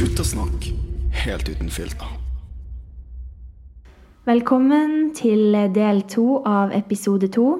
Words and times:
Guttasnakk 0.00 0.70
helt 1.24 1.48
uten 1.48 1.70
filter. 1.70 2.08
Velkommen 4.24 5.14
til 5.14 5.56
del 5.74 6.02
to 6.08 6.42
av 6.46 6.72
episode 6.76 7.28
to. 7.34 7.58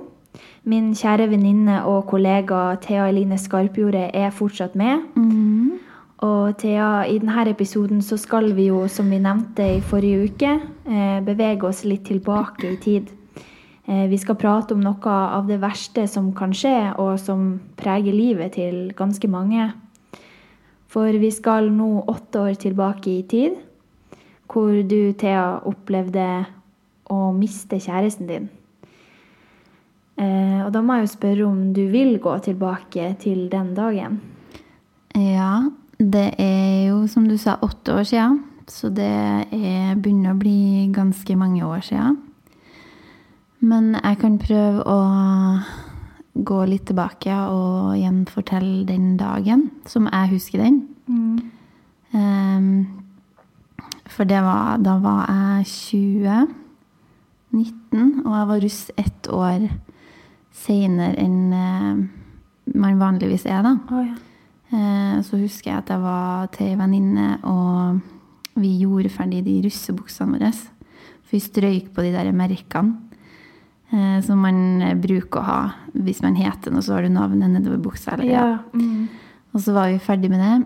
Min 0.65 0.95
kjære 0.95 1.31
venninne 1.31 1.83
og 1.89 2.07
kollega 2.11 2.77
Thea 2.81 3.09
Eline 3.09 3.39
Skarpjordet 3.39 4.11
er 4.15 4.31
fortsatt 4.31 4.77
med. 4.77 5.05
Og 6.21 6.59
Thea, 6.61 7.05
i 7.09 7.17
denne 7.19 7.47
episoden 7.49 8.03
så 8.05 8.19
skal 8.21 8.53
vi 8.57 8.67
jo, 8.69 8.83
som 8.89 9.09
vi 9.11 9.19
nevnte 9.19 9.65
i 9.77 9.81
forrige 9.81 10.25
uke, 10.29 10.51
eh, 10.85 11.21
bevege 11.25 11.65
oss 11.67 11.85
litt 11.85 12.05
tilbake 12.05 12.73
i 12.75 12.77
tid. 12.77 13.20
Eh, 13.91 14.07
Vi 14.09 14.19
skal 14.19 14.39
prate 14.39 14.75
om 14.75 14.83
noe 14.85 15.15
av 15.35 15.49
det 15.49 15.59
verste 15.63 16.07
som 16.09 16.31
kan 16.37 16.55
skje, 16.55 16.95
og 16.99 17.19
som 17.19 17.59
preger 17.77 18.15
livet 18.15 18.55
til 18.55 18.93
ganske 18.95 19.27
mange. 19.29 19.73
For 20.91 21.11
vi 21.11 21.31
skal 21.31 21.71
nå 21.75 22.05
åtte 22.11 22.39
år 22.39 22.55
tilbake 22.59 23.11
i 23.11 23.27
tid, 23.27 23.59
hvor 24.51 24.71
du, 24.87 25.13
Thea, 25.19 25.61
opplevde 25.67 26.47
å 27.11 27.33
miste 27.35 27.79
kjæresten 27.83 28.31
din. 28.31 28.49
Eh, 30.19 30.63
og 30.67 30.73
da 30.75 30.83
må 30.83 30.99
jeg 30.99 31.07
jo 31.07 31.13
spørre 31.17 31.47
om 31.49 31.61
du 31.75 31.85
vil 31.91 32.19
gå 32.23 32.39
tilbake 32.47 33.15
til 33.23 33.49
den 33.51 33.75
dagen. 33.75 34.21
Ja, 35.15 35.71
det 35.99 36.35
er 36.39 36.91
jo 36.91 37.07
som 37.11 37.27
du 37.27 37.39
sa 37.39 37.59
åtte 37.63 37.95
år 37.95 38.07
siden, 38.07 38.43
så 38.71 38.91
det 38.95 39.11
er, 39.11 39.95
begynner 39.99 40.35
å 40.35 40.39
bli 40.39 40.91
ganske 40.95 41.39
mange 41.39 41.65
år 41.67 41.83
siden. 41.87 42.19
Men 43.61 43.93
jeg 43.99 44.19
kan 44.23 44.39
prøve 44.41 44.85
å 44.89 45.01
gå 46.35 46.61
litt 46.71 46.87
tilbake 46.89 47.35
og 47.53 47.99
gjenfortelle 47.99 48.87
den 48.89 49.17
dagen, 49.21 49.69
som 49.87 50.09
jeg 50.09 50.33
husker 50.33 50.63
den. 50.65 50.81
Ehm, 52.15 52.87
for 54.11 54.25
det 54.25 54.41
var, 54.43 54.81
da 54.83 54.97
var 54.99 55.29
jeg 55.29 55.67
20, 55.67 56.49
19, 57.53 58.23
og 58.25 58.33
jeg 58.39 58.49
var 58.49 58.65
russ 58.65 58.81
ett 58.97 59.29
år 59.35 59.69
senere 60.55 61.19
enn 61.19 61.39
uh, 61.53 62.01
man 62.75 62.99
vanligvis 63.01 63.47
er, 63.47 63.63
da. 63.67 63.77
Oh, 63.91 64.03
ja. 64.07 64.17
Eh, 64.71 65.23
Så 65.27 65.39
husker 65.41 65.73
jeg 65.73 65.79
at 65.83 65.89
jeg 65.91 66.03
var 66.03 66.47
til 66.55 66.69
ei 66.71 66.77
venninne, 66.79 67.41
og 67.43 68.61
vi 68.61 68.77
gjorde 68.85 69.11
ferdig 69.11 69.43
de 69.47 69.57
russebuksene 69.65 70.37
våre. 70.37 70.53
For 71.27 71.35
vi 71.35 71.41
strøyk 71.43 71.91
på 71.95 72.05
de 72.07 72.13
der 72.15 72.31
merkene 72.31 73.10
som 74.23 74.39
man 74.39 74.83
eh, 74.83 74.95
bruker 74.95 75.41
å 75.41 75.47
ha 75.47 75.61
hvis 75.95 76.23
man 76.23 76.37
heter 76.39 76.71
noe, 76.71 76.83
så 76.83 76.95
har 76.95 77.03
du 77.03 77.09
navnet 77.15 77.51
nedover 77.51 77.79
buksa. 77.83 78.13
Eller, 78.15 78.25
ja. 78.31 78.45
Ja. 78.53 78.59
Mm. 78.75 79.09
Og 79.55 79.61
så 79.65 79.73
var 79.75 79.89
vi 79.91 79.99
ferdig 79.99 80.31
med 80.31 80.41
det. 80.41 80.59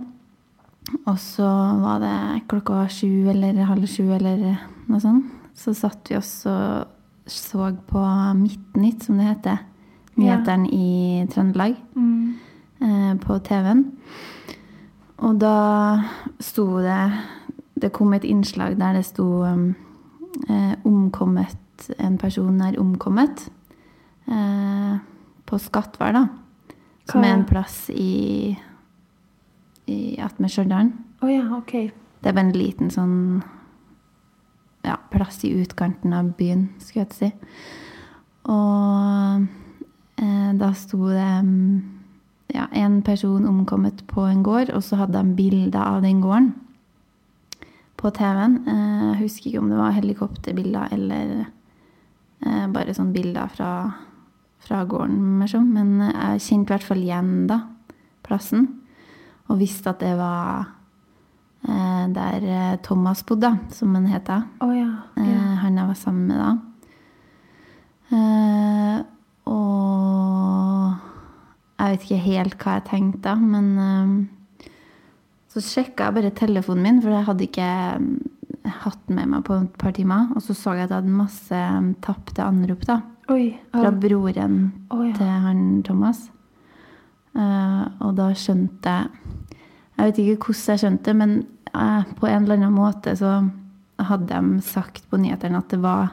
Og 1.09 1.17
så 1.19 1.47
var 1.81 2.03
det 2.03 2.43
klokka 2.51 2.83
sju 2.93 3.31
eller 3.33 3.63
halv 3.65 3.87
sju 3.89 4.11
eller 4.13 4.59
noe 4.87 5.01
sånt. 5.01 5.31
Så 5.57 5.73
satt 5.75 6.11
vi 6.11 6.17
oss 6.19 6.45
og 6.51 6.91
så 7.31 7.71
på 7.89 8.03
Midtnytt, 8.37 9.07
som 9.07 9.17
det 9.17 9.31
heter. 9.31 9.63
Nyhetene 10.21 10.69
i 10.71 11.25
Trøndelag 11.33 11.77
Mm. 11.97 12.35
eh, 12.83 13.15
på 13.23 13.39
TV-en. 13.43 13.85
Og 15.25 15.39
da 15.39 16.05
sto 16.41 16.67
det 16.83 17.13
Det 17.81 17.93
kom 17.93 18.13
et 18.15 18.23
innslag 18.25 18.77
der 18.79 18.93
det 18.95 19.05
sto 19.05 19.43
eh, 19.45 20.77
'Omkommet 20.85 21.57
En 21.99 22.19
person 22.19 22.61
er 22.61 22.79
omkommet'. 22.81 23.49
Eh, 24.27 24.99
på 25.45 25.59
Skatval, 25.59 26.15
da. 26.15 26.29
Som 27.11 27.25
er 27.25 27.35
en 27.35 27.45
plass 27.45 27.91
i, 27.91 28.57
i 29.87 30.17
attmed 30.19 30.51
Stjørdal. 30.51 30.93
Oh, 31.21 31.29
ja, 31.29 31.45
okay. 31.57 31.91
Det 32.21 32.31
er 32.31 32.37
bare 32.37 32.49
en 32.49 32.57
liten 32.57 32.93
sånn 32.93 33.43
ja, 34.85 34.97
plass 35.13 35.43
i 35.45 35.53
utkanten 35.61 36.15
av 36.17 36.33
byen, 36.39 36.71
skulle 36.81 37.05
jeg 37.05 37.13
til 37.13 37.17
å 37.17 37.21
si. 37.21 37.33
Og 38.55 39.45
eh, 40.21 40.51
da 40.61 40.71
sto 40.77 41.09
det 41.09 41.31
ja, 42.55 42.67
en 42.73 43.01
person 43.05 43.49
omkommet 43.49 44.05
på 44.09 44.25
en 44.29 44.45
gård, 44.47 44.73
og 44.73 44.85
så 44.85 45.01
hadde 45.01 45.21
de 45.21 45.37
bilder 45.37 45.81
av 45.81 46.05
den 46.05 46.21
gården 46.25 46.53
på 48.01 48.13
TV-en. 48.17 48.59
Eh, 48.69 49.05
jeg 49.13 49.21
husker 49.23 49.51
ikke 49.51 49.65
om 49.65 49.71
det 49.73 49.81
var 49.81 49.97
helikopterbilder 49.97 50.97
eller 50.97 51.37
eh, 51.43 51.53
bare 52.45 52.93
sånn 52.97 53.13
bilder 53.15 53.49
fra, 53.53 53.71
fra 54.65 54.83
gården, 54.89 55.45
sånn. 55.49 55.71
men 55.73 56.11
jeg 56.11 56.43
kjente 56.45 56.69
i 56.69 56.75
hvert 56.75 56.89
fall 56.89 57.05
igjen 57.05 57.31
da 57.49 57.61
plassen, 58.25 58.69
og 59.49 59.61
visste 59.61 59.93
at 59.93 60.01
det 60.03 60.15
var 60.19 60.67
eh, 61.69 62.05
der 62.15 62.47
eh, 62.49 62.77
Thomas 62.85 63.25
bodde, 63.27 63.53
som 63.77 63.95
han 63.97 64.09
het 64.09 64.29
da. 64.29 64.43
Oh, 64.65 64.73
ja. 64.75 64.91
Eh, 65.21 65.51
han 65.61 65.81
jeg 65.81 65.91
var 65.91 65.99
sammen 66.01 66.31
med 66.31 66.41
da. 66.41 66.53
Eh, 68.15 69.03
og 69.51 70.95
jeg 71.79 71.93
vet 71.93 72.07
ikke 72.07 72.23
helt 72.29 72.57
hva 72.63 72.79
jeg 72.79 72.89
tenkte, 72.89 73.37
men 73.41 73.67
eh, 73.85 74.71
så 75.53 75.63
sjekka 75.63 76.09
jeg 76.09 76.19
bare 76.19 76.35
telefonen 76.35 76.89
min, 76.89 77.03
for 77.05 77.15
jeg 77.15 77.29
hadde 77.29 77.49
ikke 77.49 77.71
mm, 78.65 78.71
hatt 78.85 79.11
med 79.13 79.31
meg 79.31 79.45
på 79.47 79.57
et 79.61 79.75
par 79.81 79.95
timer. 79.97 80.31
Og 80.35 80.45
så 80.45 80.57
så 80.57 80.75
jeg 80.75 80.87
at 80.87 80.95
jeg 80.95 81.03
hadde 81.03 81.19
masse 81.19 81.65
mm, 81.81 81.91
tapte 82.05 82.45
anrop 82.45 82.87
da, 82.89 83.01
Oi. 83.33 83.55
fra 83.73 83.91
broren 83.93 84.59
oh, 84.91 85.05
ja. 85.07 85.13
til 85.19 85.35
han 85.47 85.83
Thomas. 85.87 86.29
Uh, 87.35 87.91
og 88.05 88.15
da 88.15 88.29
skjønte 88.39 88.91
jeg 88.93 89.09
Jeg 89.95 90.07
vet 90.07 90.19
ikke 90.19 90.49
hvordan 90.49 90.71
jeg 90.71 90.81
skjønte 90.83 91.05
det, 91.07 91.15
men 91.19 91.33
uh, 91.75 92.03
på 92.19 92.27
en 92.27 92.45
eller 92.45 92.59
annen 92.59 92.75
måte 92.75 93.15
så 93.19 93.37
hadde 94.03 94.27
de 94.27 94.63
sagt 94.67 95.05
på 95.11 95.19
nyhetene 95.23 95.59
at 95.59 95.71
det 95.71 95.79
var 95.83 96.09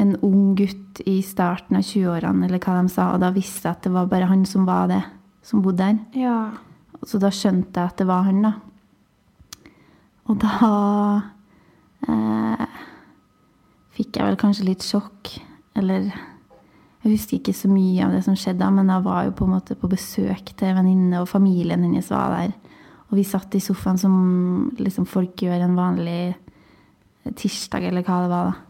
en 0.00 0.14
ung 0.24 0.54
gutt 0.56 1.02
i 1.04 1.18
starten 1.24 1.76
av 1.76 1.84
20-årene, 1.84 2.46
eller 2.46 2.62
hva 2.62 2.78
de 2.78 2.92
sa, 2.92 3.10
og 3.12 3.20
da 3.20 3.32
visste 3.34 3.68
jeg 3.68 3.76
at 3.76 3.84
det 3.84 3.92
var 3.92 4.08
bare 4.08 4.30
han 4.30 4.46
som 4.48 4.64
var 4.68 4.88
det, 4.88 5.02
som 5.44 5.64
bodde 5.64 5.84
der. 5.84 6.00
ja. 6.16 6.40
Så 7.06 7.16
da 7.16 7.30
skjønte 7.32 7.80
jeg 7.80 7.92
at 7.92 8.00
det 8.00 8.06
var 8.10 8.26
han, 8.26 8.42
da. 8.44 8.52
Og 10.28 10.36
da 10.42 10.50
eh, 12.08 12.66
fikk 13.96 14.16
jeg 14.16 14.26
vel 14.30 14.36
kanskje 14.40 14.64
litt 14.68 14.86
sjokk. 14.86 15.34
Eller 15.76 16.10
Jeg 17.02 17.14
husker 17.14 17.38
ikke 17.38 17.54
så 17.56 17.68
mye 17.72 18.04
av 18.04 18.12
det 18.12 18.24
som 18.26 18.34
skjedde, 18.36 18.58
da, 18.60 18.68
men 18.70 18.88
jeg 18.92 19.02
var 19.06 19.24
jo 19.24 19.30
på 19.38 19.46
en 19.46 19.54
måte 19.54 19.74
på 19.80 19.88
besøk 19.88 20.50
til 20.60 20.74
venninne, 20.76 21.22
og 21.22 21.28
familien 21.30 21.80
hennes 21.86 22.10
var 22.12 22.34
der. 22.36 22.50
Og 23.10 23.16
vi 23.16 23.24
satt 23.24 23.54
i 23.56 23.60
sofaen 23.64 23.96
som 23.98 24.72
liksom 24.78 25.06
folk 25.08 25.34
gjør 25.40 25.64
en 25.64 25.78
vanlig 25.78 26.34
tirsdag, 27.36 27.86
eller 27.88 28.04
hva 28.04 28.18
det 28.24 28.30
var. 28.30 28.50
da. 28.50 28.66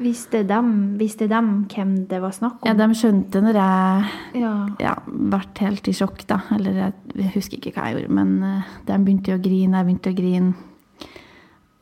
Visste 0.00 0.42
de, 0.48 0.58
visste 1.00 1.26
de 1.28 1.40
hvem 1.74 1.90
det 2.08 2.20
var 2.22 2.32
snakk 2.32 2.62
om? 2.62 2.68
Ja, 2.68 2.74
De 2.74 2.86
skjønte 2.96 3.40
når 3.44 3.58
jeg 3.58 4.40
Ja. 4.42 4.52
ja, 4.80 4.94
ble 5.06 5.40
helt 5.60 5.88
i 5.88 5.92
sjokk, 5.92 6.26
da. 6.26 6.38
Eller 6.56 6.72
jeg, 6.72 6.94
jeg 7.16 7.32
husker 7.34 7.56
ikke 7.58 7.72
hva 7.76 7.88
jeg 7.90 7.96
gjorde, 7.98 8.14
men 8.14 8.42
eh, 8.42 8.62
de 8.86 8.98
begynte 9.04 9.34
å 9.36 9.40
grine, 9.42 9.76
jeg 9.76 9.88
begynte 9.88 10.12
å 10.12 10.16
grine. 10.20 10.54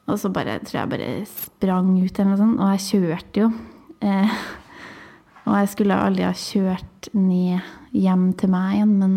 Og 0.09 0.17
så 0.21 0.31
bare, 0.33 0.59
tror 0.65 0.81
jeg 0.81 0.91
bare 0.93 1.11
sprang 1.29 1.91
ut 2.01 2.19
eller 2.19 2.31
noe 2.33 2.41
sånt. 2.41 2.61
Og 2.63 2.73
jeg 2.73 2.85
kjørte 2.87 3.43
jo. 3.43 3.51
Eh, 4.01 4.39
og 5.49 5.57
jeg 5.57 5.73
skulle 5.73 5.97
aldri 5.97 6.25
ha 6.27 6.35
kjørt 6.37 7.11
ned 7.17 7.69
hjem 7.97 8.31
til 8.39 8.53
meg 8.53 8.79
igjen, 8.79 8.95
men 9.01 9.15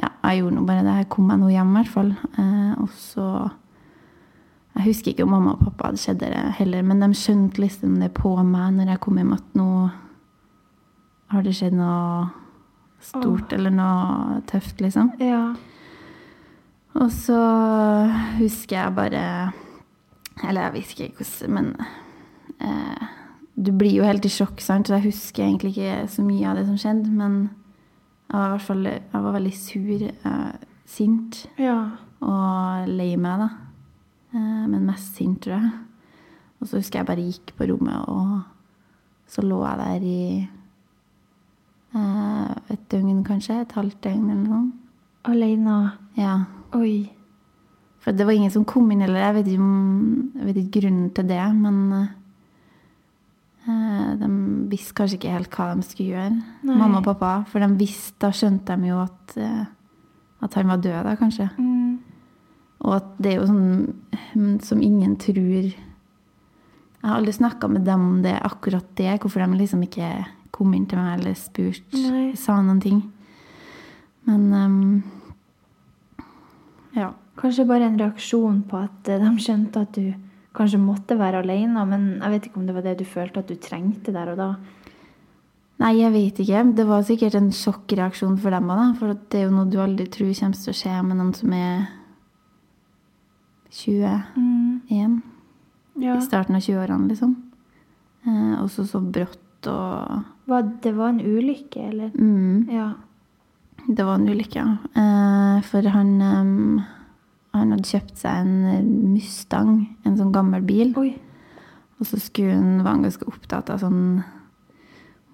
ja, 0.00 0.08
jeg 0.10 0.40
gjorde 0.42 0.56
nå 0.56 0.62
bare 0.66 0.84
det. 0.86 0.94
Jeg 1.02 1.10
kom 1.14 1.28
meg 1.30 1.42
nå 1.42 1.50
hjem, 1.52 1.72
i 1.72 1.80
hvert 1.80 1.92
fall. 1.96 2.14
Eh, 2.38 2.70
og 2.82 2.94
så 2.98 3.26
Jeg 4.72 4.86
husker 4.86 5.12
ikke 5.12 5.26
om 5.26 5.34
mamma 5.34 5.50
og 5.52 5.66
pappa 5.66 5.90
hadde 5.90 6.00
skjedd 6.00 6.22
det 6.22 6.30
heller, 6.56 6.84
men 6.88 7.02
de 7.02 7.10
skjønte 7.12 7.60
liksom 7.60 7.98
det 8.00 8.08
på 8.16 8.30
meg 8.40 8.78
når 8.78 8.94
jeg 8.94 9.02
kom 9.04 9.18
hjem, 9.20 9.34
at 9.36 9.58
nå 9.58 9.66
har 11.28 11.44
det 11.44 11.52
skjedd 11.58 11.76
noe 11.76 12.30
stort 13.04 13.52
eller 13.52 13.74
noe 13.74 14.38
tøft, 14.48 14.80
liksom. 14.80 15.12
ja. 15.20 15.50
Og 16.94 17.08
så 17.12 17.36
husker 18.38 18.76
jeg 18.76 18.94
bare 18.94 19.52
Eller 20.44 20.66
jeg 20.66 20.72
vet 20.74 20.90
ikke 20.92 21.14
hvordan 21.22 21.54
Men 21.54 21.70
eh, 22.60 23.06
du 23.56 23.70
blir 23.76 23.94
jo 23.98 24.04
helt 24.04 24.24
i 24.24 24.30
sjokk, 24.32 24.60
sant? 24.64 24.88
så 24.88 24.94
jeg 24.96 25.10
husker 25.10 25.44
egentlig 25.44 25.74
ikke 25.76 26.08
så 26.08 26.22
mye 26.24 26.46
av 26.48 26.56
det 26.56 26.62
som 26.66 26.76
skjedde. 26.80 27.10
Men 27.12 27.34
jeg 28.30 28.38
var 28.38 28.46
i 28.46 28.52
hvert 28.54 28.64
fall 28.64 28.86
jeg 28.88 29.02
var 29.12 29.34
veldig 29.36 29.52
sur, 29.54 30.04
eh, 30.08 30.52
sint 30.88 31.42
Ja. 31.60 31.74
og 32.24 32.88
lei 32.88 33.10
meg, 33.20 33.38
da. 33.44 33.48
Eh, 34.32 34.64
men 34.72 34.86
mest 34.88 35.16
sint, 35.20 35.42
tror 35.44 35.58
jeg. 35.58 35.70
Og 36.62 36.68
så 36.70 36.80
husker 36.80 37.00
jeg 37.02 37.06
bare 37.06 37.26
gikk 37.28 37.52
på 37.58 37.68
rommet, 37.68 38.08
og 38.08 38.40
så 39.28 39.42
lå 39.44 39.60
jeg 39.66 39.78
der 39.78 40.06
i 40.08 40.48
eh, 41.94 42.54
et 42.72 42.88
døgn, 42.90 43.22
kanskje. 43.26 43.60
Et 43.66 43.72
halvt 43.76 44.00
døgn 44.04 44.30
eller 44.30 44.48
noe 44.48 44.72
Aleine? 45.28 45.76
Ja. 46.16 46.38
Oi. 46.78 47.10
For 48.02 48.16
det 48.16 48.26
var 48.26 48.34
ingen 48.34 48.50
som 48.50 48.64
kom 48.66 48.90
inn, 48.90 49.04
eller 49.04 49.20
jeg 49.22 49.36
vet 49.38 49.52
ikke, 49.52 49.68
jeg 50.38 50.48
vet 50.48 50.58
ikke 50.62 50.80
grunnen 50.80 51.10
til 51.14 51.28
det, 51.28 51.42
men 51.54 51.76
eh, 53.68 54.08
de 54.18 54.30
visste 54.72 54.96
kanskje 54.98 55.20
ikke 55.20 55.36
helt 55.36 55.54
hva 55.54 55.68
de 55.76 55.86
skulle 55.86 56.16
gjøre, 56.16 56.32
Nei. 56.66 56.78
mamma 56.80 56.98
og 56.98 57.06
pappa. 57.12 57.34
For 57.52 57.62
de 57.62 57.70
visste, 57.78 58.18
da 58.24 58.32
skjønte 58.34 58.78
de 58.80 58.90
jo 58.90 58.98
at, 59.04 59.36
eh, 59.38 59.64
at 60.42 60.58
han 60.58 60.72
var 60.72 60.82
død, 60.82 60.98
da, 61.06 61.14
kanskje. 61.20 61.48
Mm. 61.60 61.94
Og 62.82 62.96
at 62.96 63.14
det 63.22 63.30
er 63.30 63.38
jo 63.38 63.48
sånn 63.52 63.72
mm, 64.34 64.54
som 64.66 64.82
ingen 64.82 65.14
tror 65.22 65.70
Jeg 65.70 65.76
har 67.06 67.16
aldri 67.20 67.34
snakka 67.34 67.68
med 67.70 67.86
dem 67.86 68.02
om 68.08 68.20
det, 68.24 68.34
akkurat 68.42 68.88
det. 68.98 69.20
Hvorfor 69.22 69.42
de 69.42 69.58
liksom 69.58 69.82
ikke 69.86 70.10
kom 70.54 70.74
inn 70.74 70.86
til 70.90 70.98
meg 70.98 71.20
eller 71.20 71.38
spurt, 71.38 71.86
Nei. 71.94 72.32
sa 72.38 72.58
noen 72.62 72.82
ting. 72.82 73.00
Men 74.26 74.42
ehm, 74.54 75.02
ja. 76.94 77.12
Kanskje 77.40 77.64
bare 77.66 77.86
en 77.88 77.98
reaksjon 77.98 78.62
på 78.68 78.76
at 78.76 79.08
eh, 79.08 79.18
de 79.22 79.30
skjønte 79.40 79.80
at 79.80 79.94
du 79.96 80.12
kanskje 80.52 80.78
måtte 80.82 81.16
være 81.16 81.40
alene, 81.40 81.84
men 81.88 82.02
jeg 82.20 82.30
vet 82.34 82.46
ikke 82.48 82.60
om 82.60 82.66
det 82.68 82.74
var 82.76 82.84
det 82.84 82.98
du 82.98 83.04
følte 83.08 83.40
at 83.40 83.48
du 83.48 83.54
trengte 83.56 84.12
der 84.12 84.32
og 84.34 84.36
da. 84.36 84.48
Nei, 85.80 85.94
jeg 85.98 86.12
vet 86.12 86.40
ikke. 86.44 86.60
Det 86.76 86.84
var 86.86 87.02
sikkert 87.08 87.34
en 87.38 87.48
sjokkreaksjon 87.56 88.36
for 88.38 88.54
dem 88.54 88.68
òg, 88.70 88.92
for 89.00 89.16
det 89.32 89.40
er 89.40 89.46
jo 89.48 89.54
noe 89.56 89.70
du 89.72 89.78
aldri 89.82 90.06
tror 90.12 90.28
kommer 90.38 90.60
til 90.60 90.74
å 90.74 90.76
skje 90.76 90.98
med 91.08 91.18
noen 91.18 91.32
som 91.34 91.54
er 91.56 91.86
21. 93.72 95.22
Ja. 96.02 96.16
I 96.16 96.20
starten 96.24 96.56
av 96.56 96.62
20-årene, 96.64 97.08
liksom. 97.10 97.32
Eh, 98.26 98.52
og 98.62 98.68
så 98.70 98.84
så 98.86 99.00
brått 99.02 99.68
og 99.70 100.22
Hva, 100.50 100.60
det 100.82 100.92
var 100.96 101.12
en 101.12 101.20
ulykke, 101.22 101.88
eller? 101.88 102.12
mm, 102.14 102.68
Ja. 102.70 102.92
Det 103.86 104.04
var 104.06 104.18
en 104.18 104.28
ulykke, 104.28 104.62
ja. 104.62 104.76
Eh, 105.02 105.62
for 105.66 105.88
han 105.94 106.20
em, 106.22 106.82
Han 107.52 107.72
hadde 107.74 107.88
kjøpt 107.88 108.16
seg 108.16 108.44
en 108.44 108.52
eh, 108.70 108.84
Mustang, 109.12 109.72
en 110.06 110.16
sånn 110.16 110.32
gammel 110.32 110.62
bil. 110.64 110.94
Oi. 110.96 111.10
Og 112.00 112.08
så 112.08 112.18
skulle 112.22 112.54
han, 112.56 112.80
var 112.82 112.96
han 112.96 113.04
ganske 113.06 113.28
opptatt 113.28 113.70
av 113.70 113.82
sånn 113.82 114.22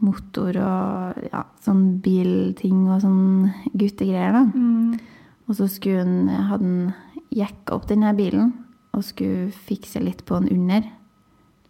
motor 0.05 0.55
og 0.63 1.29
ja, 1.33 1.43
sånn 1.65 1.99
bilting 2.03 2.87
og 2.87 3.03
sånn 3.03 3.53
guttegreier, 3.73 4.35
da. 4.35 4.45
Mm. 4.53 4.99
Og 5.49 5.57
så 5.59 5.69
skulle 5.71 6.05
han, 6.05 6.29
hadde 6.51 6.69
han 6.69 6.93
jekka 7.35 7.77
opp 7.77 7.89
denne 7.91 8.13
bilen 8.17 8.53
og 8.97 9.05
skulle 9.07 9.49
fikse 9.69 10.03
litt 10.03 10.25
på 10.27 10.41
den 10.41 10.53
under. 10.59 10.87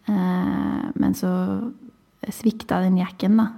Eh, 0.09 0.85
men 0.99 1.15
så 1.17 1.31
svikta 2.33 2.81
den 2.83 2.99
jekken, 2.99 3.39
da. 3.39 3.51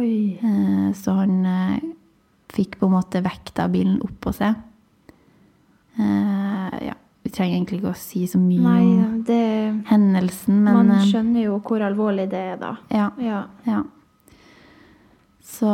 Eh, 0.00 0.90
så 0.98 1.18
han 1.20 1.44
eh, 1.46 1.78
fikk 2.54 2.78
på 2.80 2.88
en 2.88 2.96
måte 2.96 3.22
vekta 3.24 3.66
bilen 3.72 3.98
oppå 4.04 4.32
seg. 4.34 4.56
Uh, 5.98 6.70
ja, 6.82 6.94
vi 7.22 7.30
trenger 7.30 7.56
egentlig 7.56 7.80
ikke 7.80 7.92
å 7.92 7.98
si 7.98 8.24
så 8.30 8.40
mye 8.42 8.62
Nei, 8.64 8.86
om 9.04 9.18
det 9.26 9.42
hendelsen, 9.90 10.62
men 10.64 10.80
Man 10.80 10.94
eh, 10.96 11.04
skjønner 11.06 11.46
jo 11.46 11.60
hvor 11.62 11.84
alvorlig 11.86 12.26
det 12.32 12.40
er, 12.54 12.56
da. 12.58 12.72
ja, 12.90 13.10
Ja. 13.22 13.44
ja. 13.68 13.82
Så 15.44 15.70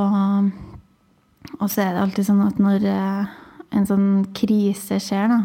Og 1.56 1.71
så 1.71 1.87
er 1.87 1.94
det 1.94 2.03
alltid 2.03 2.27
sånn 2.27 2.43
at 2.44 2.59
når 2.61 2.85
eh, 2.91 3.32
en 3.79 3.88
sånn 3.88 4.11
krise 4.37 4.99
skjer, 5.00 5.32
da 5.32 5.41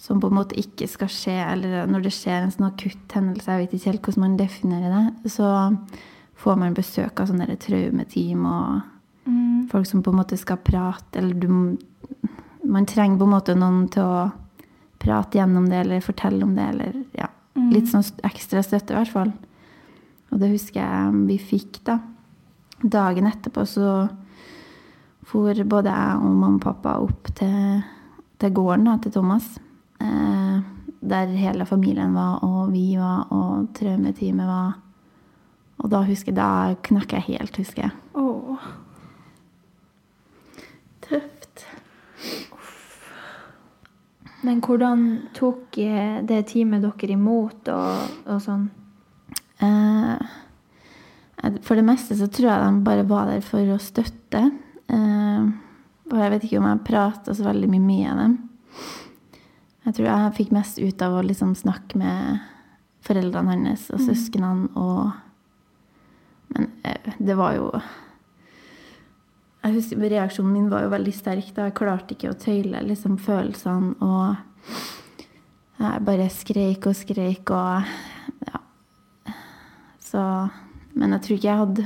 som 0.00 0.20
på 0.20 0.30
en 0.30 0.38
måte 0.38 0.56
ikke 0.56 0.88
skal 0.88 1.10
skje, 1.12 1.34
eller 1.44 1.88
når 1.90 2.06
det 2.06 2.14
skjer 2.16 2.40
en 2.40 2.52
sånn 2.54 2.70
akutt 2.70 3.12
hendelse, 3.16 3.52
jeg 3.52 3.66
vet 3.66 3.74
ikke 3.76 3.90
helt 3.90 4.06
hvordan 4.06 4.24
man 4.24 4.38
definerer 4.40 4.94
det, 4.94 5.32
så 5.34 5.50
får 6.40 6.56
man 6.62 6.76
besøk 6.76 7.20
av 7.20 7.28
sånne 7.28 7.56
traumeteam 7.60 8.46
og 8.48 8.78
Mm. 9.30 9.68
folk 9.70 9.86
som 9.86 10.02
på 10.02 10.10
en 10.10 10.18
måte 10.18 10.38
skal 10.38 10.58
prate, 10.64 11.18
eller 11.18 11.34
du 11.34 11.78
Man 12.70 12.86
trenger 12.86 13.18
på 13.18 13.24
en 13.24 13.32
måte 13.32 13.54
noen 13.56 13.86
til 13.88 14.04
å 14.04 14.30
prate 15.00 15.38
gjennom 15.38 15.68
det, 15.70 15.78
eller 15.80 16.02
fortelle 16.04 16.44
om 16.44 16.52
det, 16.54 16.66
eller 16.68 16.98
ja. 17.16 17.30
Mm. 17.56 17.70
Litt 17.72 17.88
sånn 17.88 18.04
ekstra 18.28 18.62
støtte, 18.62 18.92
i 18.92 18.98
hvert 18.98 19.12
fall. 19.14 19.32
Og 20.30 20.42
det 20.42 20.50
husker 20.52 20.82
jeg 20.82 21.22
vi 21.26 21.38
fikk, 21.40 21.80
da. 21.88 21.96
Dagen 22.82 23.26
etterpå 23.30 23.64
så 23.66 23.94
for 25.30 25.64
både 25.72 25.94
jeg 25.94 26.20
og 26.20 26.28
mamma 26.28 26.58
og 26.58 26.62
pappa 26.64 26.98
opp 27.00 27.32
til, 27.38 27.80
til 28.38 28.54
gården 28.54 28.86
da, 28.90 28.98
til 29.02 29.14
Thomas. 29.14 29.48
Eh, 30.02 30.60
der 31.00 31.34
hele 31.40 31.66
familien 31.66 32.14
var, 32.14 32.44
og 32.44 32.72
vi 32.72 32.94
var, 32.98 33.26
og 33.32 33.70
traumeteamet 33.74 34.46
var. 34.46 34.78
Og 35.80 35.90
da 35.92 36.02
husker 36.04 36.32
jeg, 36.32 36.36
da 36.36 36.76
knakk 36.84 37.14
jeg 37.16 37.28
helt, 37.30 37.56
husker 37.56 37.86
jeg. 37.86 37.92
Åh. 38.20 38.68
Tøft. 41.06 41.64
Men 44.46 44.60
hvordan 44.64 45.06
tok 45.36 45.78
eh, 45.82 46.20
det 46.24 46.46
teamet 46.48 46.84
dere 46.84 47.16
imot 47.16 47.68
og, 47.72 48.20
og 48.24 48.38
sånn? 48.44 48.68
Eh, 49.60 50.36
for 51.64 51.76
det 51.76 51.84
meste 51.84 52.16
så 52.16 52.28
tror 52.28 52.48
jeg 52.48 52.62
de 52.64 52.84
bare 52.86 53.08
var 53.08 53.28
der 53.28 53.44
for 53.44 53.74
å 53.74 53.80
støtte. 53.80 54.46
Eh, 54.88 55.50
og 56.10 56.16
jeg 56.18 56.32
vet 56.34 56.46
ikke 56.46 56.62
om 56.62 56.70
jeg 56.70 56.86
prata 56.88 57.36
så 57.36 57.46
veldig 57.46 57.68
mye 57.70 57.88
med 57.88 58.22
dem. 58.22 58.38
Jeg 59.86 59.96
tror 59.96 60.08
jeg 60.10 60.36
fikk 60.36 60.54
mest 60.56 60.80
ut 60.80 61.02
av 61.04 61.18
å 61.18 61.24
liksom 61.24 61.54
snakke 61.56 62.00
med 62.00 62.40
foreldrene 63.04 63.56
hans 63.56 63.88
og 63.94 64.02
søsknene 64.04 64.70
og 64.78 65.10
Men 66.50 66.66
det 67.22 67.36
var 67.38 67.54
jo 67.54 67.68
jeg 69.60 69.74
husker 69.76 70.00
Reaksjonen 70.00 70.52
min 70.54 70.68
var 70.72 70.86
jo 70.86 70.92
veldig 70.94 71.12
sterk. 71.12 71.52
da 71.56 71.68
Jeg 71.68 71.76
klarte 71.76 72.16
ikke 72.16 72.32
å 72.32 72.38
tøyle 72.38 72.80
liksom, 72.86 73.18
følelsene. 73.20 73.92
Og 74.00 74.36
jeg 75.80 76.04
bare 76.06 76.28
skreik 76.32 76.88
og 76.88 76.96
skreik 76.96 77.52
og 77.56 77.90
ja. 78.48 78.62
Så 80.00 80.22
Men 80.94 81.12
jeg 81.14 81.22
tror 81.22 81.36
ikke 81.36 81.48
jeg 81.48 81.60
hadde 81.60 81.84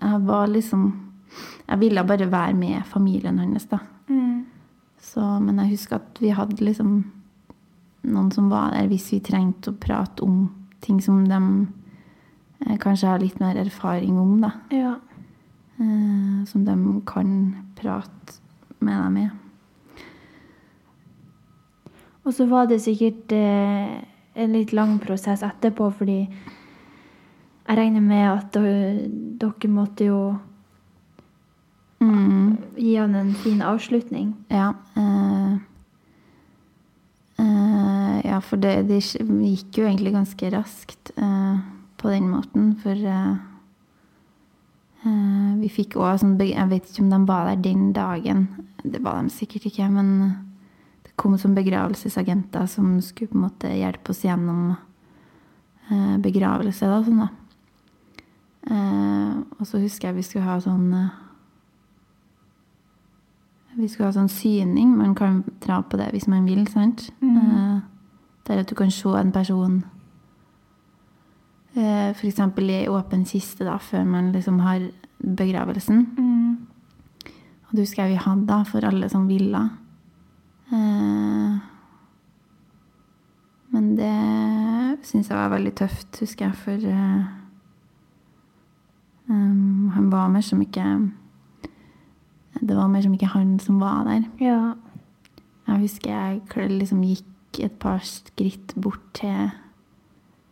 Jeg 0.00 0.20
var 0.28 0.46
liksom 0.46 0.84
Jeg 1.68 1.80
ville 1.80 2.04
bare 2.04 2.30
være 2.30 2.54
med 2.54 2.84
familien 2.86 3.38
hans, 3.38 3.66
da. 3.70 3.78
Mm. 4.08 4.46
Så, 5.00 5.20
men 5.40 5.58
jeg 5.58 5.76
husker 5.76 5.96
at 5.96 6.18
vi 6.20 6.30
hadde 6.34 6.64
liksom 6.64 7.04
noen 8.02 8.30
som 8.32 8.48
var 8.50 8.72
der 8.74 8.88
hvis 8.88 9.10
vi 9.12 9.20
trengte 9.20 9.70
å 9.70 9.78
prate 9.78 10.24
om 10.24 10.48
ting 10.80 11.00
som 11.04 11.22
de 11.28 11.38
eh, 12.66 12.76
kanskje 12.80 13.08
har 13.08 13.20
litt 13.22 13.40
mer 13.40 13.56
erfaring 13.60 14.18
om, 14.18 14.40
da. 14.40 14.50
Ja. 14.74 14.94
Eh, 15.80 16.44
som 16.46 16.64
de 16.64 17.02
kan 17.06 17.56
prate 17.76 18.40
med 18.80 19.02
dem 19.02 19.16
i. 19.16 19.28
Og 22.24 22.34
så 22.36 22.46
var 22.46 22.68
det 22.68 22.82
sikkert 22.84 23.32
eh, 23.32 24.04
en 24.36 24.52
litt 24.52 24.74
lang 24.76 24.98
prosess 25.00 25.42
etterpå, 25.42 25.88
fordi 25.96 26.20
jeg 26.20 27.78
regner 27.78 28.04
med 28.04 28.26
at 28.28 28.52
dere 29.40 29.72
måtte 29.72 30.10
jo 30.10 30.20
Mm. 32.00 32.56
gi 32.76 32.94
han 32.96 33.14
en 33.14 33.34
fin 33.34 33.60
avslutning. 33.60 34.34
Ja. 34.48 34.72
Eh, 34.96 35.52
eh, 37.38 38.20
ja, 38.24 38.38
for 38.40 38.56
det, 38.56 38.88
det 38.88 39.02
gikk 39.04 39.78
jo 39.78 39.84
egentlig 39.84 40.14
ganske 40.14 40.50
raskt 40.54 41.12
eh, 41.16 41.58
på 42.00 42.08
den 42.08 42.30
måten. 42.32 42.72
For 42.80 42.96
eh, 42.96 43.36
vi 45.02 45.68
fikk 45.72 45.96
òg 45.96 46.18
sånn 46.20 46.36
Jeg 46.42 46.68
vet 46.68 46.88
ikke 46.88 47.02
om 47.06 47.10
de 47.10 47.18
var 47.28 47.48
der 47.48 47.62
den 47.64 47.92
dagen. 47.96 48.48
Det 48.84 49.00
var 49.02 49.22
de 49.22 49.32
sikkert 49.32 49.66
ikke. 49.70 49.88
Men 49.88 50.08
det 51.06 51.14
kom 51.16 51.36
sånn 51.38 51.56
begravelsesagenter 51.56 52.66
som 52.68 52.98
skulle 53.04 53.32
på 53.32 53.38
en 53.38 53.46
måte 53.46 53.72
hjelpe 53.72 54.12
oss 54.12 54.24
gjennom 54.24 54.74
eh, 55.90 56.16
begravelse. 56.20 56.90
Da, 56.90 57.00
sånn 57.04 57.22
da. 57.24 57.30
Eh, 58.68 59.34
og 59.58 59.66
så 59.66 59.80
husker 59.80 60.10
jeg 60.10 60.20
vi 60.20 60.26
skulle 60.26 60.48
ha 60.48 60.58
sånn 60.60 60.92
eh, 60.94 61.12
vi 63.80 63.88
skulle 63.88 64.10
ha 64.10 64.16
sånn 64.16 64.32
syning. 64.32 64.96
Man 64.98 65.14
kan 65.16 65.42
dra 65.64 65.80
på 65.80 66.00
det 66.00 66.10
hvis 66.12 66.28
man 66.28 66.44
vil. 66.48 66.66
sant? 66.68 67.08
Mm. 67.22 67.80
der 68.46 68.60
at 68.64 68.68
du 68.68 68.74
kan 68.74 68.90
se 68.90 69.08
en 69.14 69.32
person 69.32 69.84
eh, 69.84 69.99
f.eks. 71.74 72.40
i 72.60 72.88
åpen 72.90 73.24
kiste 73.24 73.64
da, 73.64 73.76
før 73.78 74.04
man 74.04 74.32
liksom 74.34 74.58
har 74.64 74.88
begravelsen. 75.20 76.06
Mm. 76.18 76.66
Og 77.68 77.76
det 77.76 77.84
husker 77.84 78.02
jeg 78.02 78.16
vi 78.16 78.24
hadde 78.24 78.48
da, 78.48 78.62
for 78.66 78.86
alle 78.86 79.08
som 79.12 79.28
ville. 79.30 79.60
Eh, 80.74 81.58
men 83.70 83.90
det 83.98 85.06
syns 85.06 85.30
jeg 85.30 85.38
var 85.38 85.52
veldig 85.52 85.72
tøft, 85.78 86.18
husker 86.18 86.48
jeg, 86.48 86.58
for 86.64 86.90
eh, 86.90 87.28
um, 89.30 89.90
han 89.94 90.10
var 90.10 90.28
mer 90.28 90.42
som 90.42 90.62
ikke 90.62 90.84
Det 92.60 92.76
var 92.76 92.88
mer 92.88 93.02
som 93.02 93.14
ikke 93.14 93.30
han 93.32 93.58
som 93.62 93.78
var 93.80 94.04
der. 94.04 94.26
Ja. 94.40 94.74
Jeg 95.68 95.80
husker 95.86 96.10
jeg 96.10 96.68
liksom 96.68 97.04
gikk 97.06 97.60
et 97.64 97.78
par 97.78 98.02
skritt 98.04 98.74
bort 98.76 99.00
til 99.14 99.48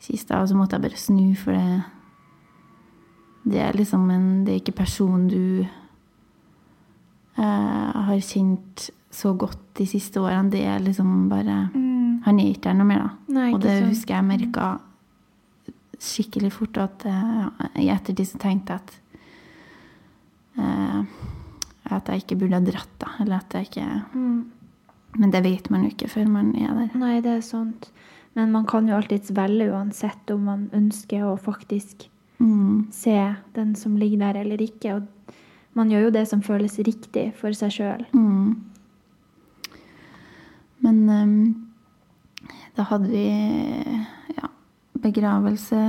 kista, 0.09 0.41
og 0.43 0.49
så 0.51 0.57
måtte 0.59 0.77
jeg 0.77 0.85
bare 0.87 1.01
snu, 1.01 1.35
for 1.39 1.53
det 1.53 1.85
Det 3.49 3.61
er 3.65 3.73
liksom 3.73 4.11
en 4.11 4.45
Det 4.45 4.53
er 4.53 4.61
ikke 4.61 4.77
personen 4.83 5.29
du 5.29 5.67
eh, 7.39 7.93
har 8.09 8.21
kjent 8.21 8.91
så 9.11 9.33
godt 9.39 9.59
de 9.79 9.87
siste 9.87 10.21
årene. 10.21 10.51
Det 10.51 10.65
er 10.67 10.79
liksom 10.81 11.29
bare 11.31 11.71
Mm. 11.75 12.23
Han 12.25 12.41
er 12.41 12.51
ikke 12.51 12.69
der 12.69 12.75
noe 12.75 12.87
mer, 12.87 12.99
da. 12.99 13.33
Nei, 13.33 13.53
og 13.55 13.61
det 13.63 13.87
husker 13.89 14.15
jeg 14.15 14.25
merka 14.25 14.81
skikkelig 15.99 16.53
fort 16.53 16.77
at 16.79 17.07
eh, 17.07 17.83
i 17.83 17.89
ettertid 17.89 18.27
så 18.27 18.39
tenkte 18.43 18.73
jeg 18.73 18.81
at 18.83 19.01
eh, 20.59 21.05
at 21.91 22.09
jeg 22.09 22.23
ikke 22.23 22.37
burde 22.43 22.59
ha 22.59 22.61
dratt, 22.61 22.95
da. 23.01 23.07
Eller 23.21 23.37
at 23.39 23.55
jeg 23.55 23.71
ikke 23.71 24.03
Mm. 24.15 24.45
Men 25.17 25.31
det 25.31 25.43
vet 25.43 25.71
man 25.71 25.83
jo 25.83 25.89
ikke 25.89 26.09
før 26.09 26.27
man 26.29 26.55
er 26.55 26.75
der. 26.75 26.99
Nei, 26.99 27.21
det 27.21 27.31
er 27.33 27.41
sant. 27.41 27.91
Men 28.35 28.53
man 28.53 28.67
kan 28.67 28.89
jo 28.89 28.97
alltids 28.97 29.31
velge 29.35 29.71
uansett 29.73 30.31
om 30.31 30.45
man 30.45 30.71
ønsker 30.73 31.25
å 31.27 31.37
faktisk 31.41 32.09
Mm. 32.41 32.87
se 32.93 33.35
den 33.55 33.75
som 33.75 33.97
ligger 33.97 34.19
der, 34.19 34.41
eller 34.41 34.61
ikke. 34.63 34.95
Og 34.95 35.35
man 35.75 35.91
gjør 35.91 36.05
jo 36.05 36.11
det 36.11 36.29
som 36.29 36.43
føles 36.43 36.79
riktig 36.79 37.33
for 37.35 37.51
seg 37.51 37.73
sjøl. 37.75 38.05
Mm. 38.15 38.55
Men 40.81 41.01
um, 41.11 41.69
da 42.77 42.87
hadde 42.87 43.11
vi 43.11 43.25
ja, 44.37 44.49
begravelse, 45.03 45.83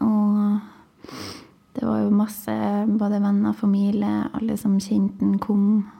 og 0.00 0.60
det 1.74 1.82
var 1.82 2.04
jo 2.04 2.14
masse 2.14 2.54
både 2.86 3.18
venner, 3.22 3.52
familie, 3.52 4.30
alle 4.38 4.56
som 4.56 4.78
kjente 4.78 5.18
den, 5.18 5.38
kom 5.42 5.90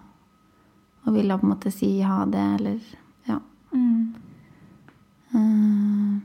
og 1.07 1.15
ville 1.15 1.37
på 1.39 1.47
en 1.47 1.53
måte 1.57 1.71
si 1.75 2.01
ha 2.03 2.25
det, 2.27 2.47
eller 2.61 2.79
ja. 3.27 3.41
Mm. 3.75 4.15
Eh, 5.35 6.21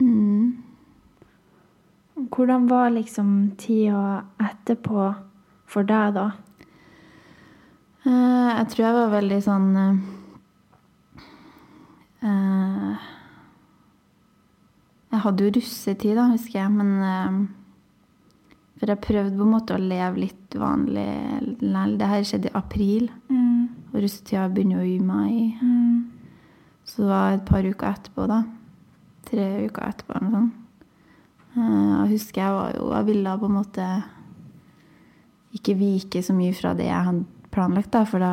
mm. 0.00 0.62
Hvordan 2.32 2.66
var 2.70 2.90
liksom 2.90 3.50
tida 3.60 4.24
etterpå 4.40 5.14
for 5.68 5.82
deg, 5.88 6.14
da? 6.16 6.30
Eh, 8.06 8.48
jeg 8.56 8.68
tror 8.72 8.84
jeg 8.86 8.96
var 8.96 9.12
veldig 9.16 9.38
sånn 9.44 9.68
eh, 12.22 12.96
Jeg 15.12 15.22
hadde 15.24 15.44
jo 15.46 15.54
russetid, 15.56 16.16
da, 16.18 16.26
husker 16.32 16.58
jeg, 16.60 16.70
men 16.76 17.48
For 18.76 18.90
jeg 18.92 19.00
prøvde 19.04 19.36
på 19.38 19.46
en 19.46 19.54
måte 19.54 19.76
å 19.76 19.80
leve 19.80 20.20
litt 20.26 20.56
vanlig. 20.60 21.06
Det 21.60 22.08
her 22.10 22.26
skjedde 22.28 22.50
i 22.50 22.56
april, 22.58 23.10
Mm. 23.30 23.68
og 23.92 24.02
russetida 24.02 24.48
begynner 24.52 24.82
jo 24.84 24.96
i 24.96 24.98
mai. 25.00 25.56
Mm. 25.62 26.15
Så 26.86 27.02
det 27.02 27.08
var 27.10 27.32
et 27.34 27.44
par 27.48 27.66
uker 27.66 27.88
etterpå, 27.90 28.26
da. 28.30 28.40
Tre 29.26 29.46
uker 29.66 29.88
etterpå 29.88 30.14
eller 30.16 30.28
noe 30.30 30.36
sånt. 30.38 30.62
Eh, 31.56 31.94
Jeg 31.96 32.10
husker 32.12 32.42
jeg 32.42 32.52
var 32.52 32.72
jo 32.76 32.90
Jeg 32.92 33.06
ville 33.08 33.38
på 33.40 33.46
en 33.48 33.56
måte 33.56 33.86
ikke 35.56 35.74
vike 35.80 36.20
så 36.22 36.34
mye 36.36 36.52
fra 36.54 36.74
det 36.76 36.84
jeg 36.86 37.04
hadde 37.08 37.24
planlagt, 37.50 37.90
da, 37.94 38.04
for 38.04 38.20
da 38.20 38.32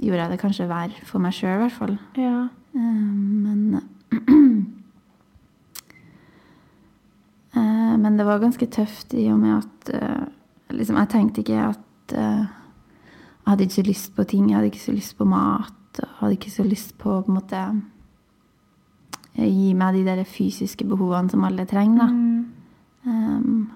gjorde 0.00 0.22
jeg 0.22 0.30
det 0.32 0.40
kanskje 0.40 0.68
verre 0.70 1.04
for 1.04 1.20
meg 1.20 1.34
sjøl, 1.36 1.58
i 1.58 1.62
hvert 1.66 1.76
fall. 1.76 1.98
Ja. 2.16 2.48
Eh, 2.74 2.80
Men 2.80 3.82
Eh, 7.56 7.96
Men 7.98 8.16
det 8.16 8.24
var 8.26 8.38
ganske 8.42 8.66
tøft 8.70 9.14
i 9.14 9.26
og 9.32 9.38
med 9.40 9.56
at 9.64 9.90
eh, 9.94 10.26
liksom, 10.70 10.96
Jeg 11.00 11.08
tenkte 11.08 11.40
ikke 11.42 11.62
at 11.72 12.12
eh, 12.14 12.44
Jeg 12.44 13.48
hadde 13.48 13.64
ikke 13.64 13.74
så 13.78 13.86
lyst 13.86 14.14
på 14.16 14.24
ting. 14.28 14.48
Jeg 14.50 14.56
hadde 14.58 14.70
ikke 14.70 14.84
så 14.84 14.92
lyst 14.92 15.16
på 15.18 15.24
mat. 15.24 15.72
Jeg 16.04 16.18
hadde 16.20 16.36
ikke 16.38 16.52
så 16.54 16.66
lyst 16.66 16.94
på 16.98 17.14
på 17.22 17.32
en 17.32 17.38
måte 17.38 17.62
eh, 19.34 19.48
Gi 19.48 19.72
meg 19.78 19.94
de 19.98 20.04
der 20.06 20.22
fysiske 20.28 20.86
behovene 20.88 21.30
som 21.30 21.44
alle 21.44 21.66
trenger, 21.68 21.98
da. 22.04 22.08
Mm. 22.12 22.44
Um, 23.08 23.70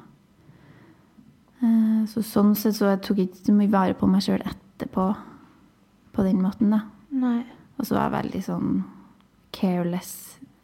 uh, 1.63 2.01
så 2.11 2.25
sånn 2.27 2.55
sett 2.59 2.77
så 2.77 2.91
jeg 2.91 3.03
tok 3.07 3.23
ikke 3.25 3.47
så 3.47 3.55
mye 3.57 3.71
vare 3.73 3.95
på 3.97 4.09
meg 4.11 4.25
sjøl 4.27 4.43
etterpå 4.43 5.07
på 6.13 6.25
den 6.27 6.43
måten, 6.43 6.75
da. 6.75 6.83
Nei. 7.15 7.41
Og 7.79 7.87
så 7.87 7.97
var 7.97 8.09
jeg 8.09 8.17
veldig 8.19 8.43
sånn 8.45 8.73
careless 9.53 10.13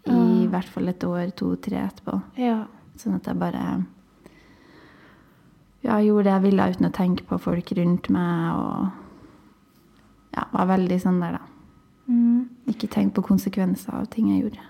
i 0.08 0.10
Ah. 0.10 0.48
hvert 0.48 0.68
fall 0.68 0.88
et 0.88 1.04
år, 1.04 1.30
to, 1.36 1.54
tre 1.56 1.76
etterpå. 1.84 2.22
Ja. 2.40 2.66
Sånn 2.96 3.14
at 3.16 3.26
jeg 3.28 3.38
bare 3.38 3.84
ja, 5.84 5.98
gjorde 6.02 6.24
det 6.24 6.32
jeg 6.32 6.42
ville 6.42 6.70
uten 6.72 6.88
å 6.88 6.94
tenke 6.94 7.26
på 7.28 7.38
folk 7.40 7.72
rundt 7.78 8.08
meg. 8.10 8.54
Og 8.58 8.88
ja, 10.34 10.44
var 10.52 10.68
veldig 10.72 10.98
sånn 11.02 11.20
der, 11.22 11.38
da. 11.38 11.44
Mm. 12.08 12.48
Ikke 12.72 12.88
tenk 12.90 13.14
på 13.16 13.24
konsekvenser 13.26 13.96
av 13.98 14.08
ting 14.12 14.30
jeg 14.32 14.46
gjorde. 14.46 14.64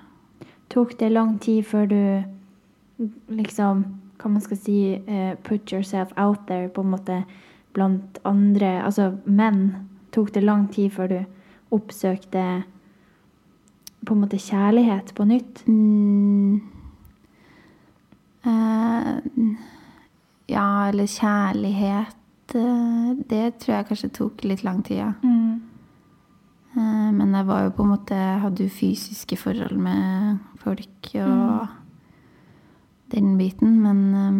Tok 0.72 0.96
det 1.00 1.12
lang 1.12 1.36
tid 1.42 1.64
før 1.66 1.86
du 1.88 2.02
liksom 3.32 3.84
Hva 4.18 4.30
man 4.32 4.42
skal 4.42 4.58
si 4.58 4.78
uh, 4.98 5.34
Put 5.46 5.70
yourself 5.72 6.10
out 6.18 6.48
there, 6.48 6.68
på 6.68 6.82
en 6.82 6.90
måte 6.90 7.20
blant 7.72 8.18
andre 8.26 8.82
Altså 8.82 9.12
menn. 9.24 9.76
Tok 10.12 10.34
det 10.34 10.42
lang 10.42 10.66
tid 10.74 10.90
før 10.90 11.12
du 11.12 11.18
oppsøkte 11.70 12.44
på 14.08 14.14
en 14.14 14.22
måte 14.22 14.38
kjærlighet 14.40 15.10
på 15.14 15.24
nytt? 15.28 15.62
Mm. 15.68 16.60
Uh, 18.46 19.18
ja, 20.48 20.88
eller 20.88 21.10
kjærlighet 21.12 22.17
Det 22.52 23.58
tror 23.60 23.74
jeg 23.74 23.88
kanskje 23.90 24.08
tok 24.16 24.44
litt 24.44 24.62
lang 24.64 24.82
tid, 24.82 25.02
ja. 25.02 25.12
Mm. 25.22 25.60
Eh, 26.76 27.10
Men 27.12 27.34
jeg 27.34 27.46
var 27.46 27.64
jo 27.64 27.74
på 27.76 27.82
en 27.84 27.92
måte 27.92 28.14
hadde 28.14 28.64
jo 28.64 28.72
fysiske 28.72 29.36
forhold 29.36 29.76
med 29.76 30.38
folk 30.62 31.10
og 31.14 31.68
den 33.12 33.36
biten. 33.38 33.80
Men 33.82 34.00
eh, 34.14 34.38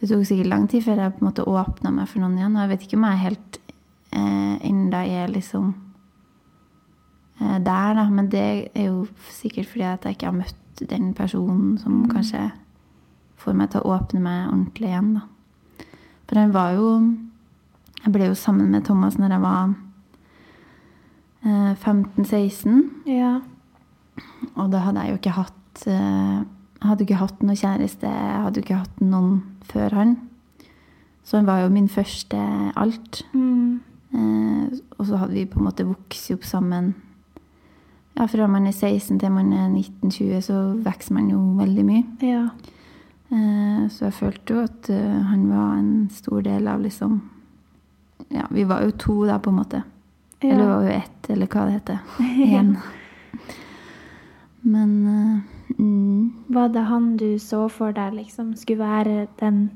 det 0.00 0.10
tok 0.10 0.26
sikkert 0.26 0.50
lang 0.52 0.68
tid 0.68 0.84
før 0.84 1.00
jeg 1.04 1.14
på 1.14 1.24
en 1.24 1.30
måte 1.30 1.48
åpna 1.48 1.90
meg 1.94 2.08
for 2.08 2.20
noen 2.20 2.38
igjen. 2.38 2.56
Og 2.56 2.64
jeg 2.64 2.72
vet 2.74 2.86
ikke 2.86 2.98
om 3.00 3.08
jeg 3.08 3.24
helt 3.24 3.60
eh, 4.12 4.56
enda 4.70 5.04
er 5.06 5.32
liksom 5.32 5.74
eh, 7.40 7.58
der, 7.58 7.94
da. 8.00 8.08
Men 8.10 8.28
det 8.32 8.44
er 8.74 8.90
jo 8.90 9.06
sikkert 9.30 9.70
fordi 9.72 9.88
at 9.88 10.04
jeg 10.04 10.18
ikke 10.18 10.32
har 10.32 10.40
møtt 10.42 10.84
den 10.90 11.12
personen 11.14 11.78
som 11.78 12.02
kanskje 12.10 12.50
får 13.38 13.54
meg 13.54 13.70
til 13.70 13.84
å 13.84 13.94
åpne 13.94 14.20
meg 14.24 14.48
ordentlig 14.50 14.90
igjen, 14.90 15.14
da. 15.20 15.28
For 16.34 16.40
jeg 16.40 16.54
var 16.54 16.70
jo 16.74 16.86
Jeg 18.04 18.12
ble 18.12 18.26
jo 18.26 18.34
sammen 18.34 18.72
med 18.74 18.82
Thomas 18.84 19.14
når 19.18 19.32
jeg 19.32 19.42
var 19.44 19.74
eh, 21.46 21.74
15-16. 21.78 22.80
Ja. 23.06 23.36
Og 24.56 24.72
da 24.72 24.80
hadde 24.82 25.04
jeg 25.04 25.14
jo 25.14 25.20
ikke 25.20 25.36
hatt 25.38 25.84
eh, 25.86 26.42
Jeg 26.42 26.88
hadde 26.90 27.06
ikke 27.06 27.20
hatt 27.22 27.46
noen 27.46 27.60
kjæreste. 27.60 28.10
Jeg 28.10 28.42
hadde 28.42 28.58
jo 28.58 28.66
ikke 28.66 28.80
hatt 28.82 29.00
noen 29.00 29.38
før 29.70 29.94
han. 29.94 30.16
Så 31.22 31.38
han 31.38 31.46
var 31.46 31.62
jo 31.62 31.70
min 31.72 31.88
første 31.88 32.42
alt. 32.76 33.22
Mm. 33.32 33.80
Eh, 34.18 34.74
og 34.98 35.06
så 35.06 35.22
hadde 35.22 35.38
vi 35.38 35.46
på 35.46 35.62
en 35.62 35.70
måte 35.70 35.86
vokst 35.86 36.34
opp 36.34 36.44
sammen. 36.44 36.96
Ja, 38.18 38.26
Fra 38.26 38.50
man 38.50 38.66
er 38.66 38.74
16 38.74 39.22
til 39.22 39.30
man 39.32 39.52
er 39.52 39.70
19-20, 39.70 40.40
så 40.50 40.60
vokser 40.82 41.14
man 41.14 41.30
jo 41.30 41.38
veldig 41.62 41.86
mye. 41.86 42.04
Ja. 42.26 42.48
Eh, 43.34 43.86
så 43.90 44.08
jeg 44.08 44.16
følte 44.20 44.54
jo 44.54 44.64
at 44.64 44.90
eh, 44.94 45.22
han 45.30 45.46
var 45.50 45.78
en 45.78 45.94
stor 46.14 46.44
del 46.46 46.68
av 46.70 46.84
liksom 46.84 47.20
Ja, 48.30 48.46
vi 48.50 48.64
var 48.64 48.84
jo 48.86 48.94
to 48.98 49.16
da, 49.26 49.38
på 49.42 49.50
en 49.50 49.58
måte. 49.58 49.82
Ja. 50.40 50.52
Eller 50.52 50.68
var 50.70 50.84
jo 50.86 50.92
ett, 50.94 51.30
eller 51.30 51.50
hva 51.50 51.64
det 51.66 51.78
heter. 51.78 51.98
Én. 52.58 52.76
Men 54.64 54.92
eh, 55.06 55.74
mm, 55.78 56.44
Var 56.46 56.68
det 56.68 56.86
han 56.90 57.16
du 57.16 57.38
så 57.38 57.66
for 57.68 57.96
deg 57.96 58.14
liksom 58.20 58.54
skulle 58.56 58.84
være 58.84 59.26
den 59.40 59.66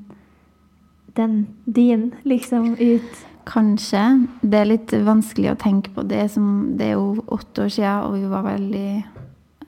den 1.19 1.49
din, 1.67 2.13
liksom, 2.23 2.77
ut? 2.79 3.25
kanskje. 3.49 4.03
Det 4.41 4.59
er 4.61 4.69
litt 4.69 4.93
vanskelig 5.05 5.53
å 5.53 5.61
tenke 5.61 5.93
på. 5.95 6.05
Det, 6.09 6.27
som, 6.33 6.77
det 6.79 6.91
er 6.91 6.99
jo 6.99 7.25
åtte 7.27 7.65
år 7.65 7.73
siden, 7.75 8.05
og 8.05 8.19
vi 8.19 8.29
var 8.31 8.45
veldig 8.47 8.91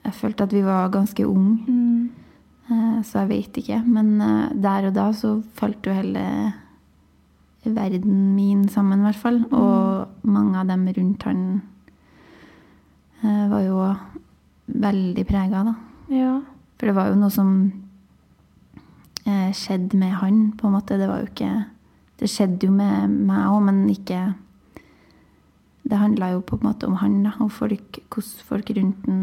Jeg 0.00 0.14
følte 0.16 0.44
at 0.47 0.52
vi 0.52 0.62
var 0.64 0.92
ganske 0.92 1.26
unge. 1.28 1.59
Mm. 1.68 1.79
Eh, 2.70 3.02
Så 3.02 3.24
jeg 3.24 3.28
vet 3.28 3.60
ikke. 3.62 3.80
Men 3.86 4.20
eh, 4.20 4.52
der 4.54 4.88
og 4.88 4.94
da 4.94 5.10
så 5.16 5.36
falt 5.58 5.86
jo 5.86 5.94
hele 5.94 6.24
verden 7.64 8.34
min 8.36 8.68
sammen, 8.72 9.00
i 9.02 9.08
hvert 9.10 9.20
fall. 9.20 9.42
Og 9.52 10.08
mange 10.22 10.58
av 10.60 10.70
dem 10.70 10.86
rundt 10.96 11.26
han 11.28 11.42
eh, 13.22 13.44
var 13.50 13.66
jo 13.66 13.82
veldig 14.70 15.26
prega, 15.28 15.64
da. 15.66 15.74
Ja. 16.14 16.32
For 16.78 16.88
det 16.88 16.96
var 16.96 17.10
jo 17.10 17.18
noe 17.20 17.30
som 17.34 17.54
skjedde 19.30 19.94
med 20.00 20.14
han, 20.18 20.38
på 20.58 20.66
en 20.66 20.72
måte. 20.74 20.96
Det 20.98 21.06
var 21.06 21.20
jo 21.20 21.28
ikke 21.28 21.50
Det 22.18 22.28
skjedde 22.28 22.66
jo 22.66 22.72
med 22.72 23.12
meg 23.28 23.46
òg, 23.48 23.60
men 23.62 23.78
ikke 23.88 24.34
Det 25.84 25.98
handla 26.00 26.32
jo 26.32 26.40
på 26.40 26.56
en 26.58 26.64
måte 26.66 26.88
om 26.88 26.96
han, 27.00 27.22
da, 27.22 27.30
og 27.38 27.52
folk, 27.52 28.00
hvordan 28.10 28.46
folk 28.48 28.72
rundt 28.76 29.06
han 29.06 29.20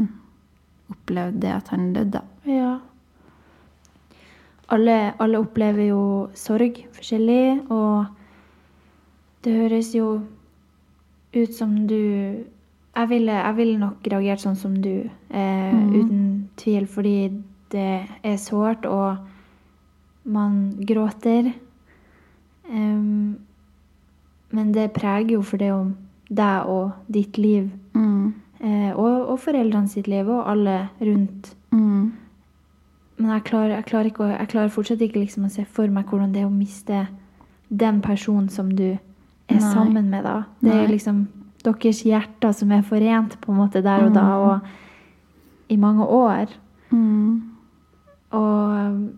opplevde 0.93 1.41
det 1.41 1.51
at 1.51 1.67
han 1.73 1.89
døde. 1.93 2.11
da. 2.11 2.21
Ja. 2.45 2.71
Alle, 4.69 5.13
alle 5.23 5.39
opplever 5.39 5.87
jo 5.87 6.01
sorg 6.35 6.81
forskjellig, 6.97 7.69
og 7.71 8.05
det 9.45 9.53
høres 9.55 9.93
jo 9.95 10.09
ut 11.37 11.53
som 11.55 11.87
du 11.87 12.43
Jeg 12.97 13.09
ville, 13.11 13.31
jeg 13.31 13.55
ville 13.55 13.77
nok 13.77 14.07
reagert 14.09 14.41
sånn 14.41 14.55
som 14.57 14.73
du, 14.81 15.05
eh, 15.29 15.73
uten 15.93 16.49
tvil, 16.57 16.87
fordi 16.89 17.29
det 17.69 18.07
er 18.25 18.37
sårt, 18.41 18.87
og 18.89 19.17
man 20.25 20.71
gråter. 20.81 21.51
Um, 22.73 23.37
men 24.49 24.71
det 24.73 24.93
preger 24.97 25.35
jo 25.37 25.43
for 25.45 25.57
det 25.61 25.69
om 25.71 25.93
deg 26.33 26.65
og 26.65 26.91
ditt 27.07 27.37
liv, 27.37 27.69
Mm. 27.93 28.33
eh, 28.61 28.91
og, 28.97 29.29
og 29.29 29.39
foreldrene 29.39 29.87
sitt 29.87 30.07
liv, 30.07 30.27
og 30.27 30.49
alle 30.49 30.89
rundt. 30.99 31.53
Mm. 31.71 32.11
Men 33.17 33.31
jeg 33.33 33.43
klarer, 33.49 33.75
jeg, 33.75 33.85
klarer 33.89 34.05
ikke, 34.11 34.27
jeg 34.29 34.47
klarer 34.51 34.69
fortsatt 34.69 35.01
ikke 35.01 35.19
liksom 35.23 35.45
å 35.47 35.49
se 35.51 35.65
for 35.65 35.87
meg 35.89 36.05
hvordan 36.05 36.33
det 36.35 36.41
er 36.43 36.49
å 36.49 36.53
miste 36.53 37.07
den 37.69 38.01
personen 38.01 38.49
som 38.53 38.69
du 38.75 38.91
er 38.93 39.57
Nei. 39.57 39.73
sammen 39.73 40.09
med 40.11 40.23
da. 40.23 40.43
Det 40.61 40.73
er 40.73 40.87
liksom 40.91 41.23
deres 41.65 42.03
hjerter 42.05 42.53
som 42.53 42.71
er 42.71 42.83
forent 42.85 43.39
på 43.41 43.51
en 43.51 43.57
måte 43.57 43.81
der 43.83 44.05
og 44.05 44.13
da, 44.13 44.21
Mm. 44.21 44.43
og 44.47 44.59
i 45.69 45.75
mange 45.77 46.05
år. 46.05 46.47
Mm. 46.91 47.41
Og 48.31 49.09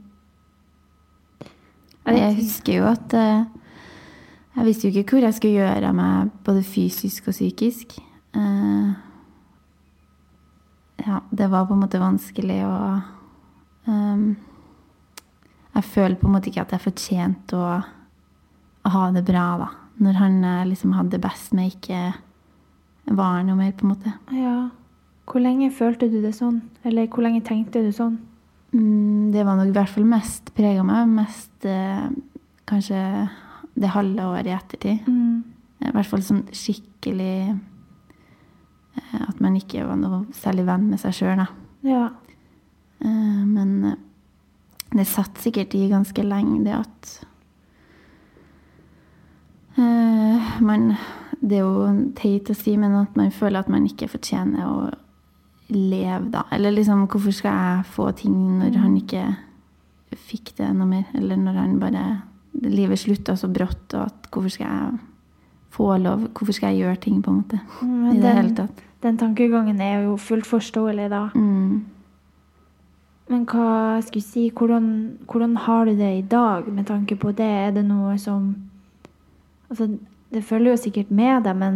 jeg 2.05 2.17
Jeg 2.17 2.35
husker 2.35 2.73
jo 2.73 2.85
at 2.85 3.13
eh, 3.13 3.43
Jeg 4.55 4.65
visste 4.65 4.87
jo 4.89 4.99
ikke 4.99 5.09
hvor 5.13 5.21
jeg 5.27 5.33
skulle 5.33 5.53
gjøre 5.61 5.93
meg, 5.93 6.31
både 6.43 6.63
fysisk 6.63 7.27
og 7.27 7.33
psykisk. 7.33 7.99
Eh, 8.35 8.93
ja, 11.07 11.19
det 11.31 11.49
var 11.51 11.65
på 11.65 11.73
en 11.73 11.79
måte 11.83 11.99
vanskelig 12.01 12.63
å 12.65 13.01
Jeg 13.89 15.85
føler 15.87 16.17
på 16.19 16.27
en 16.27 16.35
måte 16.35 16.51
ikke 16.51 16.65
at 16.65 16.73
jeg 16.75 16.83
fortjente 16.83 17.57
å, 17.57 17.67
å 18.85 18.93
ha 18.95 19.03
det 19.15 19.23
bra, 19.27 19.45
da. 19.61 19.69
Når 19.99 20.17
han 20.19 20.41
eh, 20.47 20.65
liksom 20.69 20.95
hadde 20.95 21.17
det 21.17 21.23
best 21.23 21.53
med 21.55 21.73
ikke 21.73 22.01
var 23.09 23.43
noe 23.43 23.57
mer, 23.57 23.73
på 23.75 23.85
en 23.85 23.93
måte. 23.93 24.13
Ja. 24.35 24.57
Hvor 25.29 25.43
lenge 25.43 25.69
følte 25.75 26.09
du 26.09 26.19
det 26.23 26.33
sånn? 26.37 26.61
Eller 26.87 27.09
hvor 27.11 27.25
lenge 27.25 27.43
tenkte 27.45 27.83
du 27.85 27.91
sånn? 27.93 28.17
Mm, 28.73 29.29
det 29.33 29.43
var 29.45 29.57
nok 29.57 29.71
i 29.71 29.75
hvert 29.75 29.91
fall 29.93 30.07
mest 30.09 30.51
prega 30.57 30.83
meg. 30.85 31.09
Mest 31.19 31.67
eh, 31.69 32.07
kanskje 32.69 33.01
det 33.79 33.93
halve 33.93 34.25
året 34.29 34.49
i 34.49 34.55
ettertid. 34.55 35.09
Mm. 35.09 35.43
I 35.85 35.93
hvert 35.95 36.09
fall 36.09 36.23
sånn 36.25 36.41
skikkelig 36.51 37.35
eh, 37.53 39.21
At 39.21 39.39
man 39.39 39.55
ikke 39.55 39.85
var 39.87 39.99
noe 39.99 40.25
særlig 40.35 40.65
venn 40.67 40.89
med 40.89 41.01
seg 41.01 41.15
sjøl, 41.15 41.39
da. 41.39 41.47
Ja. 41.87 42.07
Eh, 42.99 43.41
men 43.45 43.85
eh, 43.85 43.97
det 44.91 45.07
satt 45.07 45.39
sikkert 45.39 45.75
i 45.77 45.87
ganske 45.91 46.23
lenge, 46.25 46.63
det 46.65 46.75
at 46.75 47.11
eh, 49.77 50.55
man 50.65 50.93
Det 51.39 51.55
er 51.55 51.63
jo 51.63 51.91
teit 52.19 52.49
å 52.51 52.55
si, 52.57 52.73
men 52.75 52.97
at 52.99 53.13
man 53.15 53.29
føler 53.31 53.61
at 53.61 53.69
man 53.71 53.85
ikke 53.87 54.09
fortjener 54.11 54.65
å 54.67 54.89
leve, 55.71 56.25
da. 56.33 56.41
Eller 56.51 56.73
liksom, 56.75 57.05
hvorfor 57.07 57.31
skal 57.31 57.53
jeg 57.55 57.85
få 57.93 58.09
ting 58.19 58.33
når 58.59 58.75
han 58.81 58.97
ikke 58.99 59.23
fikk 60.17 60.51
det 60.57 60.67
noe 60.75 60.89
mer? 60.89 61.05
Eller 61.15 61.39
når 61.39 61.61
han 61.61 61.77
bare 61.79 62.07
Livet 62.59 62.97
slutta 62.99 63.35
så 63.37 63.47
brått, 63.47 63.93
og 63.93 64.07
at 64.09 64.25
hvorfor 64.33 64.51
skal 64.51 64.67
jeg 64.67 64.97
få 65.71 65.85
lov? 66.01 66.25
Hvorfor 66.33 66.57
skal 66.57 66.73
jeg 66.73 66.81
gjøre 66.81 66.99
ting, 67.05 67.19
på 67.23 67.31
en 67.31 67.37
måte? 67.37 67.59
Den, 67.79 68.17
I 68.17 68.19
det 68.19 68.33
hele 68.35 68.55
tatt. 68.57 68.81
Den 69.05 69.19
tankegangen 69.21 69.79
er 69.79 70.01
jo 70.07 70.17
fullt 70.19 70.49
forståelig, 70.49 71.05
da. 71.13 71.21
Mm. 71.37 71.85
Men 73.29 73.45
hva 73.45 73.99
skal 74.01 74.21
jeg 74.21 74.25
si, 74.25 74.43
hvordan, 74.49 74.87
hvordan 75.29 75.55
har 75.65 75.85
du 75.85 75.93
det 75.97 76.09
i 76.17 76.25
dag 76.25 76.65
med 76.73 76.87
tanke 76.89 77.17
på 77.19 77.31
det? 77.37 77.45
Er 77.45 77.71
det 77.77 77.85
noe 77.85 78.17
som 78.17 78.55
Altså, 79.69 79.85
det 80.33 80.41
følger 80.43 80.71
jo 80.71 80.77
sikkert 80.81 81.11
med 81.13 81.43
deg, 81.45 81.53
men 81.55 81.75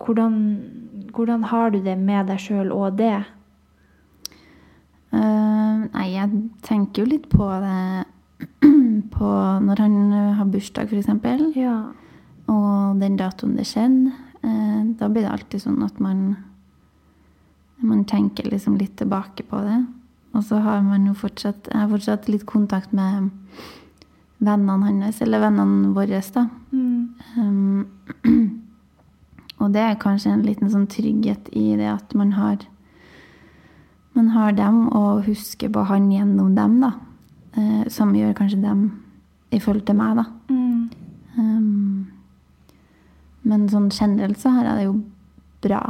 hvordan, 0.00 0.36
hvordan 1.12 1.42
har 1.44 1.70
du 1.70 1.82
det 1.84 1.98
med 2.00 2.30
deg 2.30 2.40
sjøl 2.40 2.70
og 2.72 2.96
det? 2.96 3.18
Uh, 5.12 5.84
nei, 5.92 6.06
jeg 6.14 6.40
tenker 6.64 7.02
jo 7.02 7.10
litt 7.10 7.28
på 7.28 7.44
det 7.60 8.06
på 9.18 9.34
når 9.66 9.84
han 9.84 9.98
har 10.38 10.48
bursdag, 10.48 10.88
f.eks. 10.88 11.12
Ja. 11.60 11.76
Og 12.48 13.04
den 13.04 13.20
datoen 13.20 13.58
det 13.60 13.68
skjedde. 13.68 14.16
Uh, 14.40 14.96
da 14.96 15.12
blir 15.12 15.26
det 15.26 15.34
alltid 15.34 15.66
sånn 15.66 15.84
at 15.84 16.00
man 16.00 16.24
man 17.82 18.04
tenker 18.04 18.46
liksom 18.50 18.76
litt 18.78 18.96
tilbake 18.96 19.44
på 19.44 19.60
det. 19.66 19.80
Og 20.32 20.44
så 20.44 20.58
har 20.64 20.80
man 20.84 21.06
jo 21.06 21.12
fortsatt 21.12 21.68
Jeg 21.68 21.78
har 21.78 21.90
fortsatt 21.90 22.28
litt 22.28 22.46
kontakt 22.48 22.92
med 22.96 23.30
vennene 24.42 24.88
hans, 24.88 25.20
eller 25.22 25.42
vennene 25.44 25.92
våre, 25.94 26.18
da. 26.34 26.46
Mm. 26.72 27.14
Um, 27.38 27.86
og 29.62 29.72
det 29.74 29.84
er 29.84 30.00
kanskje 30.02 30.32
en 30.32 30.46
liten 30.46 30.70
sånn 30.72 30.88
trygghet 30.90 31.52
i 31.54 31.76
det 31.78 31.86
at 31.92 32.14
man 32.18 32.32
har 32.34 32.64
man 34.12 34.28
har 34.34 34.52
dem 34.52 34.88
og 34.92 35.24
husker 35.24 35.70
på 35.72 35.86
han 35.88 36.10
gjennom 36.12 36.56
dem, 36.56 36.80
da. 36.82 36.92
Eh, 37.56 37.88
som 37.92 38.14
gjør 38.16 38.34
kanskje 38.36 38.60
dem 38.60 38.84
i 39.52 39.60
forhold 39.60 39.86
til 39.88 39.96
meg, 39.96 40.18
da. 40.20 40.24
Mm. 40.52 40.90
Um, 41.38 42.06
men 43.48 43.68
sånn 43.72 43.88
generelt 43.92 44.40
så 44.40 44.52
har 44.52 44.68
jeg 44.68 44.78
det 44.78 44.86
jo 44.86 44.94
bra 45.64 45.82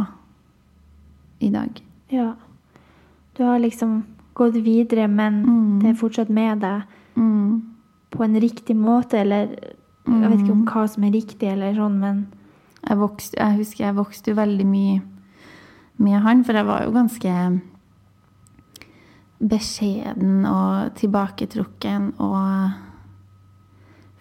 i 1.42 1.50
dag. 1.50 1.82
ja. 2.10 2.32
Du 3.32 3.46
har 3.48 3.58
liksom 3.58 4.02
gått 4.34 4.54
videre, 4.64 5.08
men 5.08 5.42
Mm. 5.46 5.80
det 5.80 5.88
er 5.90 5.94
fortsatt 6.00 6.28
med 6.30 6.60
deg 6.60 6.82
Mm. 7.16 7.62
på 8.10 8.24
en 8.24 8.34
riktig 8.40 8.76
måte, 8.76 9.14
eller 9.20 9.48
Jeg 10.04 10.30
vet 10.30 10.40
ikke 10.40 10.50
om 10.52 10.64
hva 10.66 10.88
som 10.88 11.04
er 11.04 11.12
riktig, 11.12 11.42
eller 11.48 11.74
sånn, 11.74 11.98
men 12.00 12.26
Jeg, 12.88 12.98
vokste, 12.98 13.34
jeg 13.38 13.56
husker 13.58 13.84
jeg 13.84 13.94
vokste 13.94 14.26
jo 14.30 14.34
veldig 14.34 14.66
mye 14.66 15.02
med 15.98 16.20
han, 16.22 16.42
for 16.44 16.52
jeg 16.54 16.66
var 16.66 16.82
jo 16.82 16.90
ganske 16.90 17.60
beskjeden 19.40 20.44
og 20.46 20.94
tilbaketrukken 20.98 22.12
og 22.22 22.72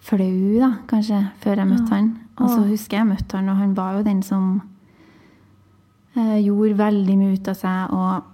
flau, 0.02 0.58
da, 0.58 0.72
kanskje, 0.90 1.20
før 1.40 1.56
jeg 1.62 1.68
møtte 1.68 1.90
Ja. 1.90 1.96
han. 1.96 2.18
Og 2.38 2.48
så 2.50 2.62
husker 2.66 2.96
jeg 2.98 3.06
jeg 3.06 3.16
møtte 3.16 3.36
han, 3.36 3.48
og 3.48 3.56
han 3.56 3.74
var 3.76 3.92
jo 3.96 4.02
den 4.02 4.22
som 4.22 4.62
eh, 6.16 6.38
gjorde 6.44 6.76
veldig 6.76 7.16
mye 7.18 7.32
ut 7.38 7.48
av 7.48 7.54
seg 7.54 7.90
og 7.92 8.22
mm, 8.22 8.31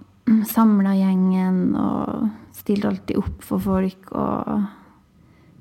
samla 0.49 0.93
gjengen 0.97 1.75
og 1.79 2.29
stilte 2.57 2.89
alltid 2.91 3.17
opp 3.21 3.45
for 3.45 3.63
folk 3.63 4.11
og 4.11 4.67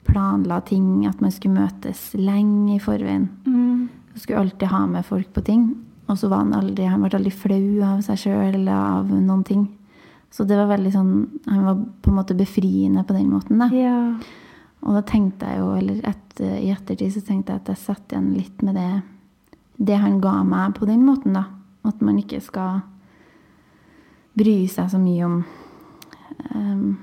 planla 0.09 0.61
ting, 0.65 1.07
at 1.07 1.21
man 1.21 1.33
skulle 1.33 1.61
møtes 1.61 2.15
lenge 2.17 2.77
i 2.77 2.83
forveien. 2.83 3.29
mm. 3.47 3.89
Skulle 4.19 4.41
alltid 4.41 4.69
ha 4.73 4.81
med 4.87 5.07
folk 5.07 5.29
på 5.33 5.45
ting. 5.47 5.69
Og 6.09 6.17
så 6.19 6.29
var 6.29 6.41
han 6.43 6.55
aldri 6.57 6.89
Han 6.89 7.05
ble 7.05 7.19
aldri 7.19 7.31
flau 7.31 7.83
av 7.87 8.01
seg 8.03 8.19
sjøl 8.19 8.55
eller 8.57 8.73
av 8.73 9.13
noen 9.13 9.45
ting. 9.45 9.69
Så 10.35 10.45
det 10.49 10.57
var 10.59 10.67
veldig 10.73 10.91
sånn 10.93 11.13
Han 11.47 11.65
var 11.65 11.79
på 12.03 12.11
en 12.11 12.17
måte 12.17 12.35
befriende 12.37 13.05
på 13.05 13.15
den 13.15 13.31
måten, 13.31 13.61
da. 13.63 13.69
Ja. 13.71 14.17
Og 14.83 14.95
da 14.95 15.03
tenkte 15.07 15.47
jeg 15.47 15.61
jo, 15.61 15.71
eller 15.77 16.03
etter, 16.07 16.57
i 16.59 16.73
ettertid 16.73 17.15
så 17.15 17.23
tenkte 17.27 17.53
jeg 17.53 17.63
at 17.63 17.71
jeg 17.73 17.85
satt 17.85 18.13
igjen 18.13 18.35
litt 18.35 18.63
med 18.63 18.75
det 18.79 18.91
Det 19.91 19.97
han 20.03 20.21
ga 20.21 20.43
meg 20.43 20.75
på 20.75 20.89
den 20.89 21.05
måten, 21.07 21.37
da. 21.39 21.45
At 21.87 22.01
man 22.03 22.19
ikke 22.19 22.41
skal 22.43 22.81
bry 24.39 24.57
seg 24.71 24.91
så 24.93 24.99
mye 25.03 25.25
om 25.27 25.39
um, 26.55 26.99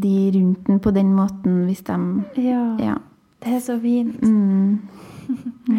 de 0.00 0.14
rundt 0.34 0.66
den 0.68 0.78
på 0.80 0.92
den 0.94 1.10
måten 1.16 1.64
hvis 1.68 1.82
de 1.86 1.96
ja. 2.44 2.64
Ja. 2.80 2.96
Det 3.40 3.54
er 3.56 3.60
så 3.64 3.78
fint. 3.80 4.20
Mm. 4.22 4.78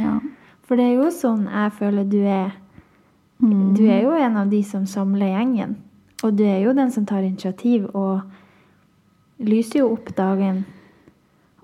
ja. 0.01 0.15
For 0.65 0.79
det 0.79 0.85
er 0.87 0.95
jo 1.01 1.09
sånn 1.13 1.45
jeg 1.51 1.71
føler 1.77 2.05
du 2.09 2.19
er. 2.23 2.53
Mm. 3.41 3.73
Du 3.75 3.83
er 3.89 4.03
jo 4.05 4.13
en 4.17 4.37
av 4.39 4.49
de 4.49 4.61
som 4.65 4.85
samler 4.87 5.33
gjengen. 5.33 5.75
Og 6.23 6.35
du 6.37 6.43
er 6.45 6.59
jo 6.63 6.73
den 6.77 6.91
som 6.93 7.05
tar 7.09 7.25
initiativ 7.25 7.87
og 7.97 8.21
lyser 9.41 9.81
jo 9.81 9.91
opp 9.95 10.11
dagen. 10.17 10.63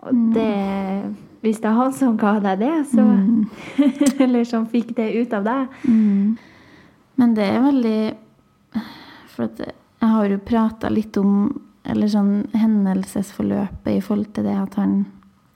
Og 0.04 0.14
Mm. 0.14 0.34
det 0.34 1.16
Hvis 1.42 1.60
det 1.62 1.70
er 1.70 1.76
han 1.78 1.94
som 1.94 2.18
ga 2.18 2.40
deg 2.40 2.60
det, 2.60 2.86
så 2.92 3.02
Mm. 3.02 3.46
Eller 4.24 4.44
som 4.44 4.66
fikk 4.68 4.96
det 4.98 5.14
ut 5.22 5.34
av 5.34 5.44
deg. 5.46 5.68
Mm. 5.88 6.38
Men 7.18 7.34
det 7.36 7.44
er 7.46 7.62
veldig 7.62 8.16
For 9.38 9.50
jeg 9.62 10.10
har 10.10 10.28
jo 10.34 10.38
prata 10.46 10.90
litt 10.94 11.18
om 11.22 11.62
eller 11.88 12.10
sånn 12.12 12.32
hendelsesforløpet 12.58 13.94
i 13.96 14.02
forhold 14.04 14.34
til 14.36 14.44
det 14.50 14.56
at 14.60 14.74
han, 14.76 14.96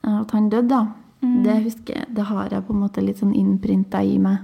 at 0.08 0.30
han 0.32 0.46
døde, 0.48 0.68
da. 0.70 0.86
Mm. 1.20 1.34
Det 1.44 1.56
husker 1.66 1.98
jeg, 1.98 2.06
det 2.16 2.24
har 2.30 2.48
jeg 2.50 2.64
på 2.66 2.72
en 2.72 2.80
måte 2.80 3.02
litt 3.04 3.20
sånn 3.20 3.34
innprinta 3.36 4.00
i 4.02 4.14
meg. 4.22 4.38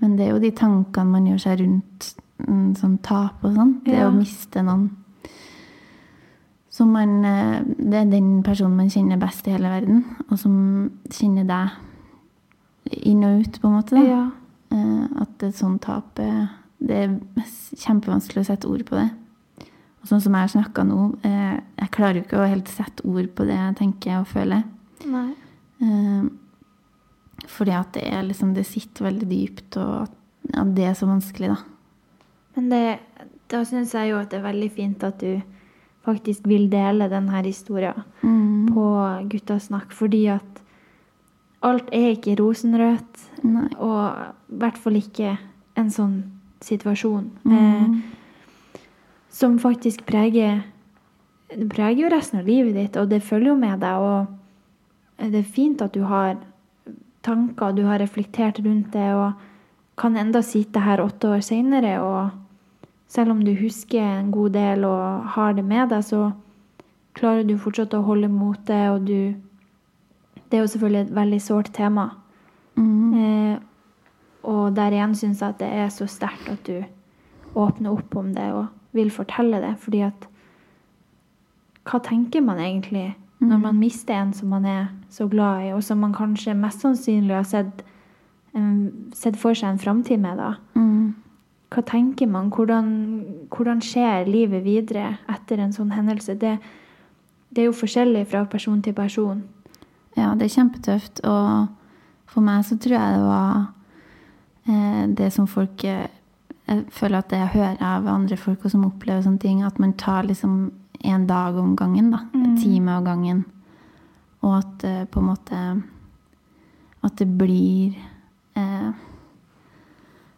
Men 0.00 0.14
det 0.16 0.24
er 0.24 0.32
jo 0.32 0.40
de 0.42 0.50
tankene 0.56 1.12
man 1.12 1.26
gjør 1.28 1.42
seg 1.44 1.60
rundt 1.60 2.08
mm, 2.46 2.70
sånn 2.80 2.96
tap 3.04 3.44
og 3.44 3.52
sånn. 3.58 3.74
Det 3.84 3.98
Ja. 3.98 4.08
å 4.08 4.14
miste 4.16 4.62
noen 4.64 4.88
som 6.70 6.92
man 6.94 7.24
eh, 7.26 7.62
Det 7.66 7.94
er 7.98 8.10
den 8.10 8.42
personen 8.46 8.76
man 8.78 8.88
kjenner 8.92 9.18
best 9.18 9.46
i 9.48 9.50
hele 9.56 9.68
verden, 9.72 10.04
og 10.30 10.38
som 10.38 10.90
kjenner 11.10 11.44
deg 11.48 13.02
inn 13.04 13.24
og 13.26 13.40
ut, 13.42 13.58
på 13.60 13.68
en 13.68 13.74
måte. 13.74 14.02
Ja. 14.06 14.30
Eh, 14.72 15.04
At 15.20 15.42
et 15.42 15.56
sånt 15.58 15.82
tap 15.82 16.18
eh, 16.22 16.46
Det 16.80 16.96
er 17.04 17.16
kjempevanskelig 17.76 18.42
å 18.44 18.48
sette 18.52 18.68
ord 18.70 18.84
på 18.86 18.94
det. 18.98 19.08
Og 20.02 20.06
sånn 20.10 20.20
som 20.22 20.32
jeg 20.36 20.44
har 20.46 20.52
snakka 20.52 20.84
nå, 20.86 20.98
eh, 21.26 21.56
jeg 21.80 21.90
klarer 21.90 22.20
jo 22.20 22.26
ikke 22.26 22.38
å 22.42 22.48
helt 22.48 22.68
sette 22.70 23.04
ord 23.04 23.32
på 23.34 23.46
det 23.48 23.56
jeg 23.58 23.76
tenker 23.80 24.20
og 24.20 24.28
føler. 24.30 24.62
Nei. 25.06 25.32
Eh, 25.82 26.28
Fordi 27.48 27.70
at 27.70 27.92
det 27.94 28.02
er 28.12 28.22
liksom 28.26 28.52
Det 28.54 28.64
sitter 28.66 29.04
veldig 29.06 29.28
dypt, 29.30 29.76
og 29.78 30.02
at 30.02 30.14
ja, 30.54 30.64
det 30.64 30.84
er 30.84 30.94
så 30.98 31.06
vanskelig, 31.06 31.48
da. 31.54 31.56
Men 32.56 32.68
det, 32.70 32.98
da 33.48 33.60
syns 33.64 33.92
jeg 33.94 34.10
jo 34.10 34.18
at 34.18 34.30
det 34.30 34.38
er 34.40 34.46
veldig 34.52 34.70
fint 34.74 35.04
at 35.06 35.18
du 35.22 35.40
faktisk 36.04 36.46
vil 36.48 36.68
dele 36.70 37.08
denne 37.10 37.42
historien 37.44 38.02
Mm. 38.22 38.68
på 38.74 39.28
Guttasnakk, 39.30 39.92
fordi 39.92 40.26
at 40.28 40.62
alt 41.62 41.88
er 41.92 42.14
ikke 42.16 42.36
rosenrødt. 42.40 43.44
Nei. 43.44 43.68
Og 43.78 44.18
i 44.50 44.58
hvert 44.58 44.78
fall 44.78 44.94
ikke 44.98 45.38
en 45.76 45.90
sånn 45.90 46.18
situasjon. 46.64 47.30
Mm. 47.44 47.54
Eh, 47.54 48.80
som 49.30 49.58
faktisk 49.58 50.06
preger 50.06 50.62
Det 51.48 51.64
preger 51.72 52.02
jo 52.02 52.08
resten 52.12 52.42
av 52.42 52.46
livet 52.46 52.74
ditt, 52.76 52.96
og 53.00 53.08
det 53.08 53.22
følger 53.24 53.48
jo 53.48 53.56
med 53.56 53.80
deg. 53.80 54.02
Og 54.04 55.30
det 55.32 55.38
er 55.38 55.54
fint 55.54 55.80
at 55.80 55.94
du 55.94 56.02
har 56.04 56.34
tanker, 57.24 57.72
du 57.72 57.86
har 57.88 58.02
reflektert 58.02 58.60
rundt 58.60 58.92
det, 58.92 59.06
og 59.16 59.32
kan 59.96 60.16
enda 60.20 60.42
sitte 60.44 60.82
her 60.84 61.00
åtte 61.00 61.30
år 61.32 61.40
seinere, 61.40 61.94
og 62.04 62.30
selv 63.08 63.32
om 63.32 63.40
du 63.44 63.54
husker 63.56 64.02
en 64.02 64.30
god 64.30 64.52
del 64.58 64.84
og 64.84 65.32
har 65.38 65.56
det 65.56 65.64
med 65.64 65.88
deg, 65.88 66.04
så 66.04 66.30
klarer 67.16 67.48
du 67.48 67.56
fortsatt 67.58 67.96
å 67.96 68.04
holde 68.04 68.28
motet, 68.28 68.90
og 68.92 69.06
du 69.08 69.34
Det 70.48 70.56
er 70.56 70.62
jo 70.62 70.70
selvfølgelig 70.72 71.00
et 71.00 71.14
veldig 71.14 71.38
sårt 71.44 71.68
tema. 71.76 72.04
Eh, 72.78 73.58
og 74.46 74.74
der 74.76 74.94
igjen 74.94 75.14
syns 75.18 75.42
jeg 75.42 75.54
at 75.54 75.60
det 75.62 75.68
er 75.68 75.88
så 75.92 76.06
sterkt 76.10 76.50
at 76.52 76.66
du 76.68 77.58
åpner 77.58 77.94
opp 77.96 78.16
om 78.16 78.32
det 78.34 78.50
og 78.54 78.66
vil 78.96 79.10
fortelle 79.10 79.60
det, 79.62 79.76
fordi 79.82 80.04
at 80.08 80.28
Hva 81.88 82.02
tenker 82.04 82.42
man 82.44 82.58
egentlig 82.60 83.14
når 83.40 83.60
man 83.62 83.78
mister 83.78 84.14
en 84.18 84.32
som 84.34 84.50
man 84.50 84.64
er 84.66 84.88
så 85.08 85.28
glad 85.30 85.62
i, 85.62 85.72
og 85.72 85.82
som 85.84 86.00
man 86.02 86.12
kanskje 86.12 86.56
mest 86.58 86.82
sannsynlig 86.82 87.36
har 87.36 87.46
sett, 87.46 87.84
um, 88.52 89.10
sett 89.14 89.38
for 89.38 89.54
seg 89.54 89.70
en 89.72 89.78
framtid 89.78 90.18
med, 90.20 90.40
da? 90.40 90.56
Mm. 90.74 91.14
Hva 91.70 91.84
tenker 91.86 92.26
man? 92.26 92.50
Hvordan, 92.50 92.90
hvordan 93.54 93.80
skjer 93.84 94.26
livet 94.28 94.64
videre 94.66 95.18
etter 95.30 95.62
en 95.62 95.72
sånn 95.72 95.94
hendelse? 95.94 96.34
Det, 96.40 96.56
det 97.54 97.62
er 97.62 97.70
jo 97.70 97.76
forskjellig 97.76 98.26
fra 98.32 98.44
person 98.50 98.82
til 98.82 98.96
person. 98.96 99.44
Ja, 100.16 100.32
det 100.34 100.48
er 100.48 100.54
kjempetøft. 100.56 101.22
Og 101.28 101.68
for 102.32 102.44
meg 102.44 102.64
så 102.66 102.78
tror 102.80 102.96
jeg 102.98 103.18
det 103.20 103.26
var 103.28 103.66
det 104.68 105.30
som 105.32 105.46
folk 105.48 105.84
eh, 105.84 106.08
Jeg 106.68 106.84
føler 106.92 107.22
at 107.22 107.30
det 107.32 107.38
jeg 107.40 107.52
hører 107.54 107.78
av 107.80 108.08
andre 108.12 108.36
folk 108.36 108.66
og 108.66 108.72
som 108.74 108.84
opplever 108.84 109.22
sånne 109.24 109.40
ting, 109.40 109.62
at 109.64 109.78
man 109.80 109.94
tar 109.96 110.26
liksom 110.28 110.70
en 111.00 111.26
dag 111.26 111.56
om 111.56 111.76
gangen, 111.76 112.10
da. 112.12 112.26
En 112.34 112.58
time 112.60 112.92
av 112.98 113.06
gangen. 113.06 113.44
Og 114.44 114.58
at 114.58 114.84
uh, 114.84 115.04
på 115.08 115.18
en 115.18 115.26
måte 115.26 115.60
At 117.02 117.16
det 117.18 117.26
blir 117.38 117.96
uh, 118.58 118.90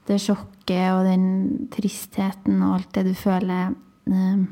det 0.06 0.18
sjokket 0.22 0.92
og 0.94 1.04
den 1.08 1.26
tristheten 1.72 2.62
og 2.62 2.76
alt 2.76 2.94
det 2.94 3.04
du 3.08 3.14
føler, 3.18 3.74
uh, 4.10 4.44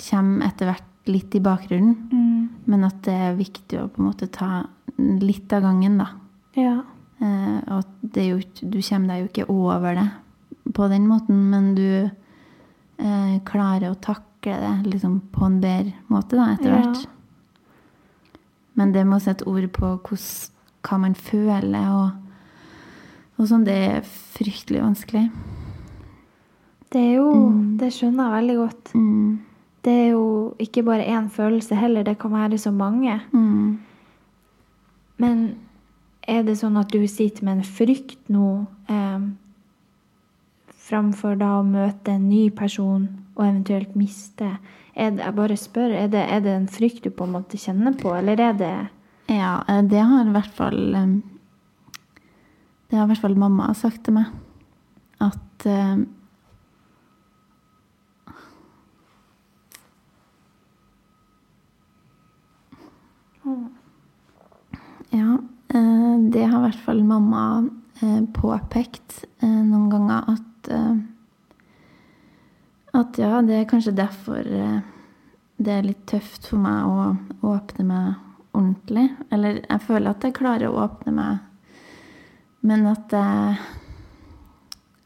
kommer 0.00 0.46
etter 0.46 0.70
hvert 0.70 1.10
litt 1.10 1.34
i 1.36 1.42
bakgrunnen. 1.44 2.48
Men 2.64 2.86
at 2.86 3.02
det 3.04 3.18
er 3.28 3.38
viktig 3.38 3.80
å 3.80 3.88
på 3.90 4.00
en 4.00 4.08
måte 4.08 4.30
ta 4.32 4.62
litt 4.96 5.52
av 5.52 5.64
gangen, 5.68 6.00
da. 6.00 6.08
Ja. 6.56 6.78
Eh, 7.20 7.56
at 7.76 7.88
det 8.00 8.26
jo, 8.30 8.40
du 8.62 8.80
kommer 8.80 9.12
deg 9.12 9.22
jo 9.22 9.28
ikke 9.28 9.48
over 9.52 9.98
det 9.98 10.08
på 10.74 10.88
den 10.88 11.06
måten, 11.08 11.42
men 11.52 11.74
du 11.76 12.08
eh, 12.08 13.36
klarer 13.48 13.90
å 13.90 13.98
takle 14.00 14.56
det 14.62 14.74
liksom 14.94 15.18
på 15.34 15.44
en 15.44 15.58
bedre 15.60 15.92
måte 16.12 16.38
da, 16.38 16.52
etter 16.54 16.76
Ja. 16.76 16.92
Men 18.78 18.94
det 18.94 19.02
med 19.04 19.18
å 19.18 19.20
sette 19.20 19.44
ord 19.50 19.66
på 19.74 19.88
hos, 20.08 20.50
hva 20.86 20.96
man 21.02 21.14
føler 21.18 21.90
og, 21.92 22.14
og 23.36 23.48
sånn, 23.50 23.66
det 23.66 23.74
er 23.76 24.06
fryktelig 24.06 24.80
vanskelig. 24.80 25.26
Det 26.90 27.00
er 27.00 27.18
jo 27.18 27.26
Det 27.78 27.90
skjønner 27.92 28.24
jeg 28.24 28.36
veldig 28.38 28.56
godt. 28.56 28.92
Mm. 28.94 29.40
Det 29.84 29.92
er 29.92 30.08
jo 30.14 30.24
ikke 30.60 30.84
bare 30.86 31.08
én 31.08 31.28
følelse 31.32 31.76
heller, 31.76 32.04
det 32.04 32.18
kan 32.20 32.32
være 32.32 32.58
så 32.58 32.72
mange. 32.72 33.20
Mm. 33.32 33.78
Men 35.20 35.44
er 36.28 36.42
det 36.44 36.58
sånn 36.60 36.76
at 36.80 36.92
du 36.92 37.00
sitter 37.08 37.46
med 37.46 37.60
en 37.60 37.66
frykt 37.66 38.28
nå 38.32 38.66
eh, 38.90 39.24
framfor 40.90 41.38
da 41.40 41.56
å 41.58 41.66
møte 41.66 42.14
en 42.16 42.28
ny 42.28 42.48
person 42.54 43.08
og 43.36 43.46
eventuelt 43.46 43.96
miste? 43.98 44.52
Er 44.94 45.14
det, 45.14 45.24
jeg 45.24 45.36
bare 45.38 45.56
spør, 45.56 45.94
er 45.96 46.08
det, 46.12 46.22
er 46.28 46.44
det 46.44 46.54
en 46.54 46.70
frykt 46.70 47.04
du 47.06 47.10
på 47.14 47.26
en 47.26 47.36
måte 47.38 47.60
kjenner 47.60 47.94
på, 47.98 48.12
eller 48.16 48.40
er 48.50 48.56
det 48.58 48.76
Ja, 49.30 49.60
eh, 49.68 49.82
det 49.86 50.04
har 50.04 50.26
i 50.26 50.34
hvert 50.34 50.56
fall 50.56 50.80
eh, 50.94 51.18
Det 52.90 52.98
har 52.98 53.06
i 53.06 53.12
hvert 53.12 53.22
fall 53.22 53.38
mamma 53.38 53.70
sagt 53.78 54.02
til 54.04 54.18
meg. 54.18 54.32
At 55.22 55.66
eh, 55.66 56.02
Ja, 65.10 65.38
det 65.70 66.44
har 66.44 66.58
i 66.58 66.64
hvert 66.68 66.84
fall 66.84 67.02
mamma 67.06 67.68
eh, 68.02 68.22
påpekt 68.34 69.24
eh, 69.42 69.48
noen 69.48 69.90
ganger 69.92 70.32
at 70.34 70.70
eh, 70.70 70.96
At 72.90 73.18
ja, 73.22 73.38
det 73.46 73.54
er 73.54 73.68
kanskje 73.70 73.92
derfor 73.94 74.40
eh, 74.42 74.80
det 75.62 75.72
er 75.72 75.84
litt 75.86 76.06
tøft 76.10 76.48
for 76.50 76.58
meg 76.58 76.88
å 76.88 77.52
åpne 77.52 77.84
meg 77.86 78.56
ordentlig. 78.56 79.04
Eller 79.30 79.60
jeg 79.60 79.84
føler 79.84 80.10
at 80.10 80.24
jeg 80.26 80.34
klarer 80.34 80.72
å 80.72 80.80
åpne 80.88 81.12
meg, 81.14 81.44
men 82.66 82.86
at 82.90 83.12
jeg 83.12 83.60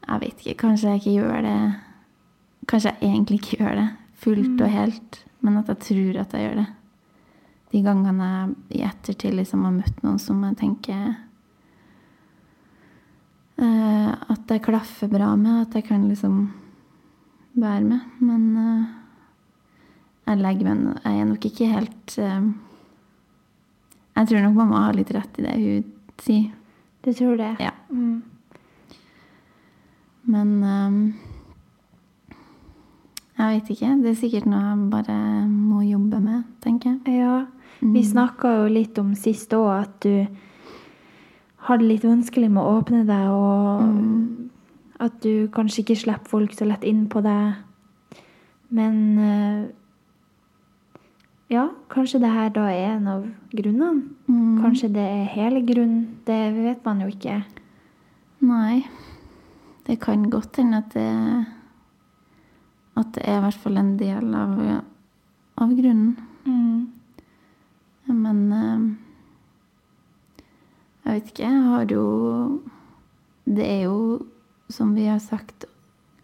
Jeg 0.05 0.21
vet 0.21 0.41
ikke, 0.41 0.67
kanskje 0.67 0.89
jeg 0.89 0.99
ikke 0.99 1.13
gjør 1.17 1.41
det 1.41 1.59
Kanskje 2.69 2.91
jeg 2.91 3.09
egentlig 3.09 3.37
ikke 3.39 3.57
gjør 3.63 3.75
det 3.79 3.87
fullt 4.21 4.61
og 4.61 4.69
helt, 4.69 5.17
men 5.41 5.57
at 5.57 5.67
jeg 5.69 5.79
tror 5.85 6.19
at 6.21 6.33
jeg 6.33 6.45
gjør 6.45 6.59
det. 6.63 6.67
De 7.75 7.81
gangene 7.83 8.25
jeg 8.31 8.79
i 8.79 8.83
ettertid 8.87 9.35
liksom 9.35 9.65
har 9.67 9.73
møtt 9.75 10.03
noen 10.05 10.19
som 10.21 10.39
jeg 10.47 10.55
tenker 10.61 11.01
eh, 13.59 14.11
At 14.31 14.53
jeg 14.53 14.63
klaffer 14.63 15.11
bra 15.11 15.33
med, 15.35 15.65
at 15.65 15.75
jeg 15.75 15.89
kan 15.89 16.05
liksom 16.07 16.37
være 17.59 17.83
med. 17.83 18.05
Men 18.23 18.45
eh, 18.61 18.85
jeg 20.29 20.39
legger 20.39 20.71
meg 20.71 21.01
Jeg 21.03 21.19
er 21.19 21.27
nok 21.33 21.49
ikke 21.49 21.71
helt 21.73 22.15
eh, 22.23 22.47
Jeg 24.15 24.31
tror 24.31 24.47
nok 24.47 24.57
mamma 24.61 24.85
har 24.87 24.95
litt 24.95 25.11
rett 25.11 25.41
i 25.41 25.45
det 25.49 25.59
hun 25.59 25.91
sier. 26.23 26.51
Du 27.03 27.11
tror 27.11 27.35
det? 27.37 27.51
Ja. 27.59 27.75
Mm. 27.91 28.23
Men 30.31 30.55
eh, 30.63 31.34
jeg 33.51 33.61
vet 33.61 33.69
ikke. 33.75 33.91
Det 34.01 34.09
er 34.11 34.17
sikkert 34.19 34.49
noe 34.49 34.63
jeg 34.63 34.89
bare 34.93 35.19
må 35.49 35.83
jobbe 35.85 36.19
med, 36.23 36.43
tenker 36.63 36.95
jeg. 37.05 37.19
Ja. 37.21 37.37
Vi 37.81 38.01
snakka 38.07 38.51
jo 38.61 38.67
litt 38.71 38.97
om 39.01 39.13
sist 39.19 39.53
òg 39.53 39.69
at 39.75 39.95
du 40.05 40.25
har 41.65 41.79
det 41.81 41.87
litt 41.89 42.05
vanskelig 42.05 42.49
med 42.53 42.61
å 42.61 42.75
åpne 42.79 43.03
deg, 43.07 43.29
og 43.33 45.01
at 45.01 45.17
du 45.25 45.47
kanskje 45.53 45.81
ikke 45.83 45.97
slipper 46.03 46.31
folk 46.31 46.53
så 46.55 46.67
lett 46.69 46.85
inn 46.87 47.05
på 47.11 47.23
deg. 47.25 47.57
Men 48.75 49.01
eh, 49.19 49.65
ja, 51.53 51.67
kanskje 51.93 52.21
det 52.23 52.31
her 52.33 52.53
da 52.53 52.67
er 52.71 52.95
en 52.95 53.09
av 53.09 53.25
grunnene. 53.53 54.05
Kanskje 54.61 54.89
det 54.95 55.03
er 55.03 55.33
hele 55.35 55.61
grunnen. 55.65 56.21
Det 56.25 56.39
vet 56.55 56.85
man 56.85 57.03
jo 57.03 57.09
ikke. 57.11 57.41
Nei. 58.45 58.85
Det 59.85 59.99
kan 60.01 60.25
godt 60.33 60.57
hende 60.57 60.81
at 60.81 60.95
det 60.95 61.09
At 62.95 63.11
det 63.15 63.25
er 63.27 63.39
i 63.39 63.43
hvert 63.43 63.59
fall 63.59 63.77
en 63.77 63.95
del 63.99 64.35
av, 64.37 64.59
av 65.61 65.73
grunnen. 65.75 66.15
Men 68.05 68.53
eh, 68.53 68.85
jeg 71.05 71.13
vet 71.13 71.31
ikke. 71.31 71.49
Jeg 71.49 71.63
har 71.69 71.85
jo 71.91 72.05
Det 73.45 73.65
er 73.65 73.81
jo, 73.85 74.25
som 74.69 74.95
vi 74.95 75.05
har 75.05 75.19
sagt, 75.19 75.65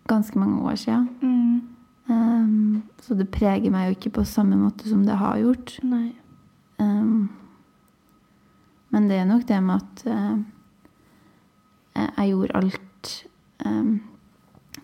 ganske 0.10 0.40
mange 0.40 0.62
år 0.66 0.76
siden. 0.76 1.68
Um, 2.10 2.84
så 3.02 3.14
det 3.14 3.30
preger 3.30 3.70
meg 3.72 3.86
jo 3.86 3.96
ikke 3.96 4.10
på 4.18 4.24
samme 4.26 4.58
måte 4.58 4.90
som 4.90 5.06
det 5.06 5.20
har 5.20 5.38
gjort. 5.38 5.76
Um, 6.80 7.30
men 8.90 9.08
det 9.08 9.20
er 9.20 9.30
nok 9.30 9.46
det 9.48 9.64
med 9.64 9.76
at 9.76 10.04
uh, 10.08 10.40
jeg, 11.96 12.10
jeg 12.18 12.30
gjorde 12.30 12.58
alt 12.58 13.12
um, 13.66 14.02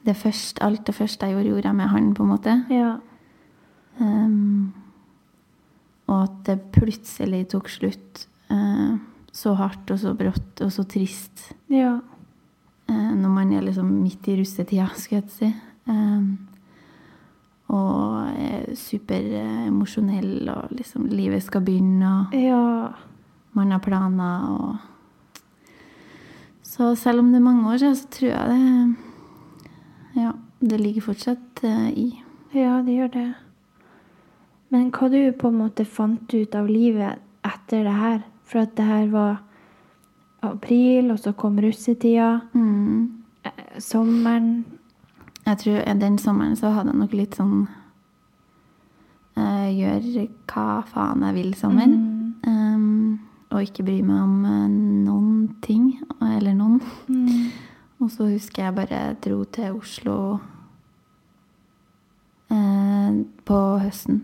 det 0.08 0.16
første, 0.18 0.64
Alt 0.64 0.88
det 0.88 0.96
første 0.96 1.28
jeg 1.28 1.36
gjorde, 1.36 1.52
gjorde 1.52 1.70
jeg 1.70 1.76
med 1.76 1.92
han, 1.92 2.10
på 2.16 2.24
en 2.24 2.32
måte. 2.32 2.56
Ja. 2.74 2.96
Um, 4.00 4.74
og 6.08 6.24
at 6.24 6.36
det 6.48 6.60
plutselig 6.76 7.48
tok 7.52 7.68
slutt 7.74 8.28
uh, 8.54 8.96
så 9.34 9.56
hardt 9.58 9.90
og 9.92 10.00
så 10.00 10.14
brått 10.18 10.62
og 10.64 10.70
så 10.72 10.86
trist 10.88 11.50
Ja. 11.74 11.98
Uh, 12.88 13.14
når 13.18 13.30
man 13.34 13.52
er 13.54 13.66
liksom 13.66 13.90
midt 14.04 14.28
i 14.32 14.38
russetida, 14.40 14.88
skulle 15.02 15.24
jeg 15.26 15.34
si. 15.34 15.50
Um, 15.88 16.38
og 17.68 18.30
er 18.40 18.70
superemosjonell, 18.80 20.48
og 20.54 20.72
liksom 20.72 21.10
livet 21.12 21.44
skal 21.44 21.66
begynne, 21.68 22.14
og 22.30 22.38
Ja. 22.40 22.94
man 23.58 23.72
har 23.72 23.80
planer 23.84 24.48
og 24.54 24.78
Så 26.64 26.96
selv 26.96 27.20
om 27.20 27.32
det 27.32 27.36
er 27.40 27.44
mange 27.44 27.68
år 27.68 27.78
siden, 27.78 27.96
så 27.96 28.08
tror 28.12 28.30
jeg 28.30 28.50
det 28.50 28.96
Ja, 30.18 30.32
det 30.60 30.80
ligger 30.82 31.02
fortsatt 31.12 31.64
eh, 31.64 31.90
i. 31.94 32.08
Ja, 32.58 32.80
det 32.82 32.96
gjør 32.96 33.12
det. 33.14 33.28
Men 34.74 34.90
hva 34.92 35.10
du 35.14 35.20
på 35.38 35.52
en 35.52 35.60
måte 35.62 35.86
fant 35.86 36.34
ut 36.34 36.56
av 36.58 36.68
livet 36.68 37.22
etter 37.46 37.86
det 37.88 37.94
her? 37.94 38.24
For 38.48 38.64
at 38.64 38.74
det 38.80 38.88
her 38.88 39.06
var 39.12 39.38
april, 40.48 41.12
og 41.12 41.20
så 41.20 41.34
kom 41.36 41.60
russetida, 41.60 42.42
Mm. 42.54 43.24
eh, 43.46 43.80
sommeren. 43.80 44.66
Jeg 45.46 45.58
tror 45.58 46.00
den 46.00 46.18
sommeren 46.18 46.56
så 46.56 46.70
hadde 46.74 46.92
jeg 46.92 47.00
nok 47.00 47.14
litt 47.14 47.36
sånn 47.36 47.68
uh, 49.38 49.68
Gjør 49.72 50.28
hva 50.52 50.84
faen 50.90 51.24
jeg 51.24 51.36
vil 51.38 51.54
sommer. 51.56 51.88
Mm. 51.88 52.34
Um, 52.48 53.20
og 53.52 53.62
ikke 53.64 53.84
bry 53.88 54.02
meg 54.02 54.22
om 54.24 54.46
uh, 54.46 54.68
noen 55.08 55.56
ting, 55.62 56.00
eller 56.22 56.54
noen. 56.58 56.82
Mm. 57.08 57.52
Og 58.00 58.12
så 58.14 58.28
husker 58.30 58.64
jeg 58.68 58.76
bare 58.78 59.02
dro 59.24 59.44
til 59.50 59.78
Oslo 59.80 60.18
eh, 62.54 63.18
på 63.48 63.60
høsten. 63.82 64.22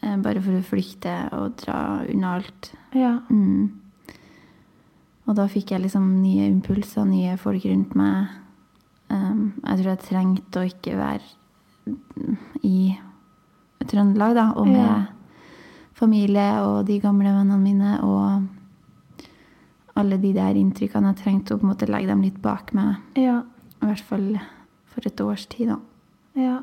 Eh, 0.00 0.16
bare 0.24 0.40
for 0.40 0.56
å 0.56 0.64
flykte 0.64 1.12
og 1.36 1.58
dra 1.60 2.00
unna 2.08 2.36
alt. 2.38 2.70
Ja. 2.96 3.18
Mm. 3.28 3.76
Og 5.28 5.36
da 5.38 5.44
fikk 5.52 5.74
jeg 5.74 5.84
liksom 5.84 6.06
nye 6.22 6.48
impulser, 6.50 7.04
nye 7.06 7.36
folk 7.38 7.66
rundt 7.68 7.92
meg. 7.98 8.32
Um, 9.10 9.52
jeg 9.66 9.80
tror 9.80 9.88
jeg 9.90 10.02
trengte 10.06 10.60
å 10.60 10.68
ikke 10.70 10.96
være 10.98 11.96
i 12.66 12.94
Trøndelag, 13.90 14.34
da, 14.36 14.44
og 14.54 14.66
med 14.68 14.86
Ja. 14.86 15.04
familie 15.98 16.60
og 16.62 16.86
de 16.86 17.00
gamle 17.00 17.32
vennene 17.34 17.58
mine 17.58 18.00
og 18.04 18.46
alle 19.98 20.18
de 20.22 20.32
der 20.36 20.58
inntrykkene. 20.58 21.14
Jeg 21.14 21.22
trengte 21.24 21.54
å 21.54 21.60
på 21.60 21.66
en 21.66 21.72
måte 21.72 21.88
legge 21.90 22.10
dem 22.10 22.22
litt 22.24 22.38
bak 22.42 22.74
meg. 22.76 23.00
Ja. 23.18 23.40
I 23.80 23.88
hvert 23.88 24.06
fall 24.06 24.28
for 24.90 25.06
et 25.06 25.20
års 25.24 25.46
tid, 25.50 25.72
da. 25.72 25.78
Ja. 26.38 26.58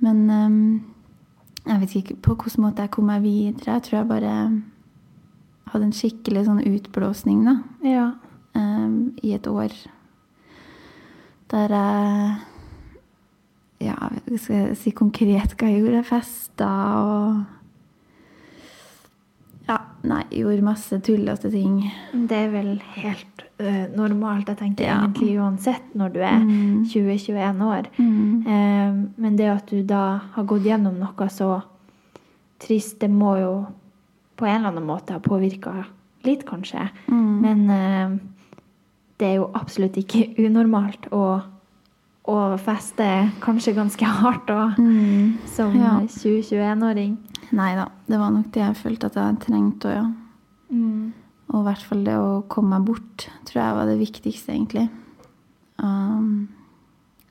Men 0.00 0.24
um, 0.30 0.60
jeg 1.66 1.80
vet 1.82 1.96
ikke 2.00 2.18
på 2.24 2.36
hvilken 2.40 2.64
måte 2.64 2.84
jeg 2.86 2.92
kom 2.94 3.10
meg 3.10 3.24
videre. 3.24 3.76
Jeg 3.76 3.86
tror 3.86 3.98
jeg 4.00 4.10
bare 4.10 4.34
hadde 5.70 5.86
en 5.86 5.96
skikkelig 5.96 6.46
sånn 6.48 6.62
utblåsning, 6.66 7.42
da. 7.46 7.56
Ja. 7.86 8.06
Um, 8.56 9.12
I 9.22 9.34
et 9.36 9.46
år. 9.50 9.74
Der 11.50 11.76
jeg 11.76 12.38
Ja, 13.80 13.94
skal 14.36 14.56
jeg 14.56 14.76
si 14.76 14.90
konkret 14.92 15.54
hva 15.56 15.68
jeg 15.70 15.80
gjorde? 15.80 16.02
Jeg 16.02 16.08
festa 16.10 16.66
og 17.00 17.59
nei, 20.02 20.22
gjorde 20.30 20.62
masse 20.64 20.98
tullete 21.04 21.50
ting. 21.52 21.90
Det 22.12 22.32
er 22.36 22.48
vel 22.50 22.70
helt 22.96 23.42
uh, 23.60 23.86
normalt, 23.96 24.48
jeg 24.48 24.56
tenker 24.58 24.84
Ja. 24.86 24.98
egentlig 25.04 25.34
uansett 25.38 25.94
når 25.94 26.12
du 26.14 26.20
er 26.20 26.38
Mm. 26.40 26.84
20-21 26.88 27.62
år. 27.66 27.86
Mm. 27.98 28.46
Uh, 28.46 29.08
men 29.20 29.36
det 29.36 29.48
at 29.50 29.66
du 29.70 29.82
da 29.82 30.20
har 30.32 30.44
gått 30.44 30.64
gjennom 30.64 30.98
noe 30.98 31.28
så 31.28 31.62
trist, 32.58 32.98
det 33.00 33.10
må 33.10 33.36
jo 33.40 33.66
på 34.36 34.46
en 34.46 34.56
eller 34.56 34.68
annen 34.72 34.86
måte 34.86 35.12
ha 35.12 35.18
påvirka 35.20 35.84
litt, 36.24 36.44
kanskje. 36.48 36.88
Mm. 37.08 37.40
Men 37.40 37.70
uh, 37.70 38.18
det 39.18 39.26
er 39.28 39.34
jo 39.36 39.50
absolutt 39.54 39.96
ikke 40.00 40.34
unormalt 40.46 41.10
å, 41.12 41.42
og 42.30 42.60
feste 42.60 43.06
kanskje 43.40 43.74
ganske 43.76 44.04
hardt 44.06 44.46
òg, 44.52 44.78
Mm. 44.78 45.36
som 45.46 45.74
Ja. 45.76 46.00
20-21-åring. 46.06 47.16
Nei 47.56 47.72
da, 47.74 47.88
det 48.06 48.20
var 48.20 48.30
nok 48.34 48.50
det 48.54 48.62
jeg 48.62 48.78
følte 48.78 49.10
at 49.10 49.18
jeg 49.18 49.40
trengte 49.42 49.90
òg, 49.90 49.96
ja. 49.98 50.06
Mm. 50.70 51.10
Og 51.50 51.58
i 51.58 51.66
hvert 51.66 51.82
fall 51.82 52.04
det 52.06 52.14
å 52.14 52.42
komme 52.50 52.76
meg 52.76 52.86
bort 52.86 53.26
tror 53.48 53.58
jeg 53.58 53.76
var 53.80 53.88
det 53.90 53.98
viktigste, 53.98 54.54
egentlig. 54.54 54.86
Um, 55.82 56.46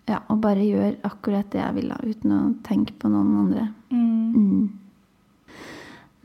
ja, 0.10 0.20
og 0.28 0.42
bare 0.44 0.66
gjøre 0.66 0.98
akkurat 1.08 1.48
det 1.54 1.62
jeg 1.62 1.78
ville, 1.78 2.00
uten 2.04 2.36
å 2.36 2.42
tenke 2.66 2.96
på 3.00 3.12
noen 3.12 3.32
andre. 3.46 3.70
Mm. 3.94 4.34
Mm. 4.36 5.54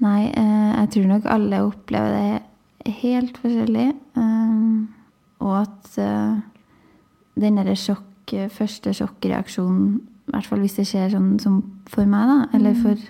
Nei, 0.05 0.23
eh, 0.33 0.73
jeg 0.81 0.91
tror 0.97 1.07
nok 1.13 1.29
alle 1.31 1.63
opplever 1.69 2.17
det 2.17 2.95
helt 2.99 3.39
forskjellig. 3.41 3.93
Um, 4.19 4.89
og 5.45 5.61
at 5.63 5.95
uh, 6.01 6.41
den 7.41 7.61
derre 7.61 7.77
sjokk, 7.79 8.35
første 8.51 8.95
sjokkreaksjonen, 8.97 10.01
i 10.25 10.33
hvert 10.33 10.49
fall 10.49 10.63
hvis 10.65 10.79
det 10.81 10.87
skjer 10.89 11.13
sånn 11.13 11.35
som 11.43 11.61
for 11.93 12.09
meg, 12.09 12.27
da, 12.31 12.39
eller 12.57 12.75
for 12.81 13.01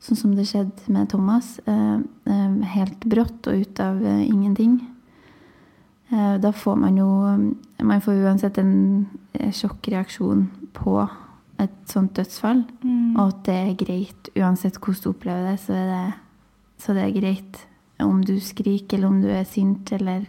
sånn 0.00 0.18
som 0.18 0.36
det 0.36 0.48
skjedde 0.48 0.92
med 0.92 1.10
Thomas, 1.12 1.58
eh, 1.68 1.98
eh, 2.26 2.54
helt 2.74 3.04
brått 3.04 3.48
og 3.50 3.64
ut 3.64 3.80
av 3.84 4.00
eh, 4.04 4.24
ingenting. 4.28 4.80
Da 6.10 6.50
får 6.50 6.74
man 6.74 6.96
jo 6.98 7.06
Man 7.78 8.00
får 8.02 8.24
uansett 8.26 8.56
en 8.58 9.06
sjokkreaksjon 9.38 10.40
på 10.74 10.94
et 11.62 11.76
sånt 11.86 12.16
dødsfall. 12.18 12.64
Mm. 12.82 13.14
Og 13.14 13.28
at 13.28 13.44
det 13.46 13.54
er 13.54 13.76
greit, 13.78 14.30
uansett 14.34 14.80
hvordan 14.80 15.04
du 15.04 15.08
opplever 15.12 15.46
det, 15.46 15.60
så 15.62 15.76
det, 15.76 16.00
så 16.82 16.96
det 16.96 17.04
er 17.04 17.14
greit. 17.14 17.60
Om 18.02 18.24
du 18.26 18.40
skriker, 18.42 18.98
eller 18.98 19.06
om 19.06 19.20
du 19.22 19.28
er 19.30 19.46
sint, 19.46 19.92
eller 19.92 20.26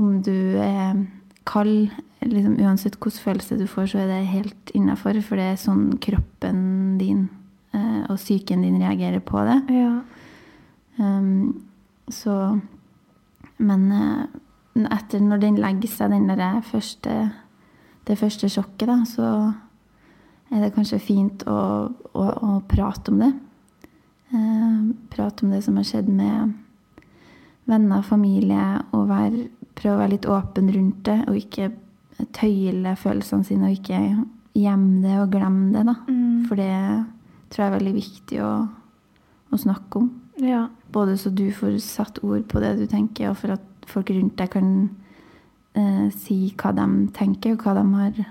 om 0.00 0.22
du 0.24 0.56
er 0.56 1.04
kald. 1.44 1.92
Liksom, 2.24 2.56
uansett 2.64 2.96
hvilken 2.96 3.26
følelse 3.26 3.60
du 3.60 3.66
får, 3.68 3.92
så 3.92 4.02
er 4.06 4.08
det 4.08 4.32
helt 4.32 4.72
innafor. 4.72 5.20
For 5.20 5.36
det 5.36 5.50
er 5.52 5.60
sånn 5.60 5.98
kroppen 6.00 6.96
din 6.96 7.26
og 7.72 8.18
psyken 8.18 8.64
din 8.64 8.80
reagerer 8.82 9.22
på 9.24 9.40
det. 9.48 9.58
Ja. 9.72 9.92
Um, 10.98 11.62
så 12.08 12.60
Men 13.56 13.92
eh, 13.92 14.24
etter 14.90 15.20
når 15.22 15.40
den 15.42 15.60
legger 15.60 15.88
seg, 15.88 16.10
den 16.10 16.26
der 16.28 16.60
første, 16.66 17.30
det 18.08 18.18
første 18.18 18.48
sjokket, 18.50 18.88
da, 18.88 18.96
så 19.06 19.28
er 20.50 20.64
det 20.64 20.72
kanskje 20.74 20.98
fint 20.98 21.44
å, 21.46 21.60
å, 22.12 22.24
å 22.24 22.56
prate 22.68 23.12
om 23.12 23.22
det. 23.22 23.30
Eh, 24.32 24.80
prate 25.12 25.46
om 25.46 25.52
det 25.54 25.62
som 25.62 25.78
har 25.78 25.86
skjedd 25.86 26.10
med 26.10 26.56
venner 27.70 28.00
og 28.00 28.08
familie, 28.08 28.66
og 28.96 29.06
være, 29.12 29.46
prøve 29.78 29.94
å 29.94 30.02
være 30.02 30.14
litt 30.16 30.28
åpen 30.28 30.72
rundt 30.74 31.04
det, 31.06 31.20
og 31.28 31.38
ikke 31.38 31.70
tøyle 32.34 32.96
følelsene 32.98 33.46
sine, 33.46 33.68
og 33.68 33.78
ikke 33.78 34.00
gjemme 34.58 35.02
det 35.04 35.18
og 35.20 35.30
glemme 35.32 35.70
det, 35.76 35.86
da. 35.86 35.96
Mm. 36.08 36.40
For 36.48 36.58
det 36.58 36.72
tror 37.52 37.64
jeg 37.64 37.70
er 37.70 37.76
veldig 37.78 37.94
viktig 37.96 38.40
å, 38.44 38.52
å 39.52 39.60
snakke 39.60 40.02
om. 40.02 40.12
ja. 40.42 40.68
Både 40.92 41.14
så 41.16 41.30
du 41.32 41.46
får 41.56 41.78
satt 41.80 42.18
ord 42.20 42.42
på 42.52 42.60
det 42.60 42.74
du 42.76 42.82
tenker, 42.84 43.30
og 43.30 43.38
for 43.40 43.54
at 43.54 43.86
folk 43.88 44.10
rundt 44.12 44.36
deg 44.36 44.50
kan 44.52 44.66
eh, 45.72 46.08
si 46.12 46.50
hva 46.60 46.74
de 46.76 46.86
tenker, 47.16 47.54
og 47.56 47.64
hva 47.64 47.78
de 47.78 47.84
har 47.96 48.22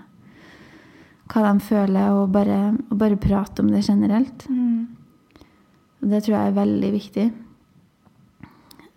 hva 1.31 1.47
de 1.47 1.63
føler, 1.63 2.11
og 2.11 2.31
bare, 2.33 2.59
og 2.89 2.97
bare 2.99 3.19
prate 3.19 3.63
om 3.63 3.69
det 3.71 3.85
generelt. 3.87 4.45
Mm. 4.49 4.87
Og 6.01 6.09
det 6.11 6.23
tror 6.25 6.35
jeg 6.35 6.49
er 6.49 6.57
veldig 6.57 6.91
viktig. 6.91 7.27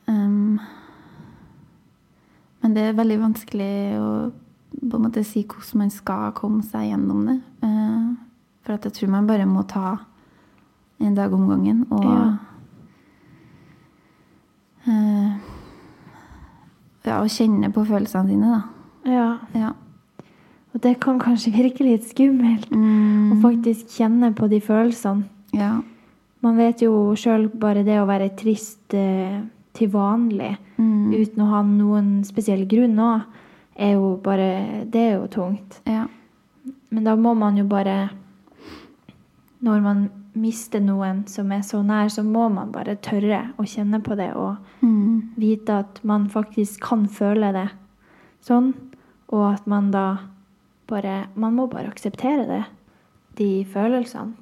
Um, 0.08 0.58
men 2.62 2.74
det 2.76 2.88
er 2.88 2.98
veldig 2.98 3.20
vanskelig 3.22 3.74
å 4.00 4.08
på 4.74 4.98
en 4.98 5.04
måte 5.06 5.22
si 5.24 5.44
hvordan 5.46 5.84
man 5.84 5.92
skal 5.94 6.32
komme 6.36 6.64
seg 6.66 6.88
gjennom 6.90 7.22
det. 7.28 7.38
Uh, 7.62 8.16
for 8.64 8.76
at 8.76 8.88
jeg 8.88 8.96
tror 8.98 9.12
man 9.14 9.28
bare 9.28 9.46
må 9.46 9.62
ta 9.70 10.00
en 11.06 11.14
dag 11.14 11.32
om 11.32 11.48
gangen. 11.48 11.84
Og 11.90 12.04
Ja. 12.04 12.24
Uh, 14.84 15.32
ja, 17.04 17.20
å 17.22 17.28
kjenne 17.30 17.70
på 17.72 17.84
følelsene 17.88 18.28
dine, 18.28 18.50
da. 18.52 18.60
ja. 19.10 19.28
Ja. 19.56 19.70
Og 20.74 20.80
det 20.82 20.96
kan 21.00 21.20
kanskje 21.22 21.52
virke 21.54 21.84
litt 21.86 22.02
skummelt 22.08 22.66
å 22.72 22.76
Mm, 22.76 23.40
faktisk 23.42 23.92
kjenne 23.94 24.32
på 24.34 24.48
de 24.50 24.60
følelsene. 24.60 25.24
ja. 25.52 25.80
Man 26.44 26.58
vet 26.58 26.82
jo 26.82 27.14
sjøl 27.16 27.46
bare 27.48 27.82
det 27.86 27.94
å 28.02 28.06
være 28.06 28.34
trist 28.36 28.92
uh, 28.94 29.40
til 29.72 29.88
vanlig 29.88 30.56
Mm, 30.76 31.12
uten 31.14 31.40
å 31.40 31.46
ha 31.52 31.62
noen 31.62 32.24
spesiell 32.26 32.66
grunn 32.68 32.98
òg, 32.98 33.22
er 33.78 33.92
jo 33.94 34.16
bare 34.22 34.84
Det 34.90 35.00
er 35.00 35.14
jo 35.20 35.26
tungt. 35.28 35.80
ja. 35.86 36.06
Men 36.90 37.04
da 37.04 37.14
må 37.16 37.34
man 37.36 37.56
jo 37.56 37.64
bare 37.64 38.10
Når 39.62 39.80
man 39.82 40.10
mister 40.34 40.82
noen 40.82 41.24
som 41.30 41.52
er 41.54 41.62
så 41.66 41.80
nær, 41.86 42.10
så 42.10 42.24
må 42.26 42.48
man 42.52 42.72
bare 42.74 42.96
tørre 43.02 43.54
å 43.58 43.66
kjenne 43.68 44.02
på 44.04 44.16
det 44.18 44.32
og 44.34 44.56
Mm, 44.84 45.32
vite 45.40 45.78
at 45.80 46.00
man 46.04 46.28
faktisk 46.28 46.82
kan 46.84 47.06
føle 47.08 47.52
det 47.54 47.68
sånn, 48.44 48.74
og 49.32 49.44
at 49.54 49.66
man 49.66 49.90
da 49.90 50.06
bare 50.86 51.28
Man 51.34 51.54
må 51.54 51.66
bare 51.66 51.88
akseptere 51.88 52.44
det. 52.46 52.64
De 53.38 53.64
følelsene. 53.64 54.34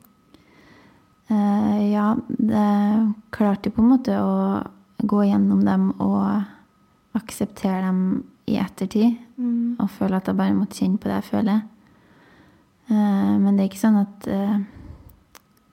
Uh, 1.30 1.92
ja, 1.92 2.16
det 2.28 3.14
klarte 3.30 3.70
på 3.70 3.80
en 3.80 3.92
måte 3.92 4.16
å 4.18 4.60
gå 4.98 5.22
gjennom 5.28 5.62
dem 5.64 5.92
og 6.02 6.42
akseptere 7.16 7.86
dem 7.86 8.24
i 8.50 8.58
ettertid. 8.58 9.14
Mm. 9.38 9.78
Og 9.78 9.88
føle 9.94 10.18
at 10.18 10.28
jeg 10.28 10.36
bare 10.36 10.56
måtte 10.56 10.82
kjenne 10.82 10.98
på 10.98 11.08
det 11.08 11.20
jeg 11.20 11.28
føler. 11.30 11.62
Uh, 12.90 13.38
men 13.38 13.54
det 13.54 13.62
er 13.62 13.70
ikke 13.70 13.84
sånn 13.86 14.02
at 14.02 14.28
eh, 14.28 14.58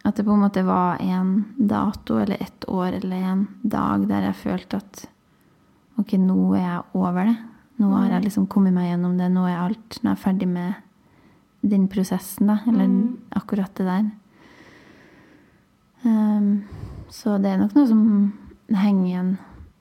at 0.10 0.19
det 0.19 0.26
på 0.28 0.34
en 0.36 0.41
måte 0.43 0.63
var 0.67 1.00
en 1.02 1.32
dato 1.58 2.17
eller 2.19 2.41
ett 2.41 2.65
år 2.69 2.98
eller 3.00 3.24
en 3.32 3.48
dag 3.63 4.08
der 4.10 4.28
jeg 4.30 4.36
følte 4.43 4.78
at 4.82 5.06
ok, 6.00 6.13
nå 6.22 6.54
er 6.58 6.63
jeg 6.65 6.84
over 7.00 7.26
det. 7.30 7.38
Nå 7.80 7.89
har 7.95 8.10
jeg 8.13 8.26
liksom 8.28 8.48
kommet 8.52 8.74
meg 8.76 8.89
gjennom 8.91 9.17
det. 9.19 9.30
Nå 9.32 9.45
er 9.48 9.58
alt 9.62 10.00
nå 10.04 10.10
er 10.12 10.15
jeg 10.17 10.24
ferdig 10.24 10.48
med 10.52 10.74
den 11.62 11.88
prosessen, 11.91 12.48
da. 12.48 12.60
Eller 12.67 12.88
Mm. 12.88 13.17
akkurat 13.36 13.76
det 13.76 13.86
der. 13.86 14.10
Um, 16.04 16.63
så 17.10 17.38
det 17.41 17.52
er 17.52 17.58
nok 17.60 17.74
noe 17.76 17.88
som 17.88 18.04
henger 18.72 19.06
igjen 19.10 19.32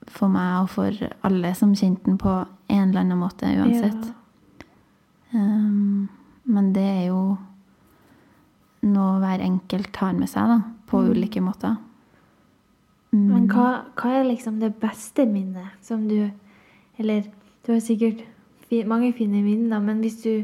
for 0.09 0.27
meg 0.33 0.63
og 0.63 0.69
for 0.73 1.09
alle 1.23 1.53
som 1.55 1.75
kjente 1.77 2.05
den 2.09 2.17
på 2.19 2.33
en 2.69 2.89
eller 2.89 3.01
annen 3.05 3.21
måte 3.21 3.47
uansett. 3.55 4.09
Um, 5.33 6.09
men 6.43 6.55
men 6.55 6.73
det 6.73 6.81
er 6.81 7.03
jo 7.11 7.37
noe 8.87 9.19
hver 9.21 9.43
enkelt 9.43 9.91
tar 9.95 10.15
med 10.17 10.29
seg, 10.31 10.49
da. 10.49 10.59
På 10.89 11.03
ulike 11.05 11.41
måter. 11.43 11.77
Mm. 13.13 13.25
Men 13.27 13.47
hva, 13.49 13.67
hva 13.97 14.13
er 14.19 14.27
liksom 14.27 14.59
det 14.61 14.75
beste 14.81 15.25
minnet 15.25 15.77
som 15.81 16.03
du 16.09 16.29
Eller 16.99 17.23
du 17.65 17.71
har 17.71 17.79
sikkert 17.81 18.21
mange 18.85 19.13
fine 19.17 19.41
minner, 19.41 19.79
men 19.81 20.01
hvis 20.03 20.19
du 20.21 20.43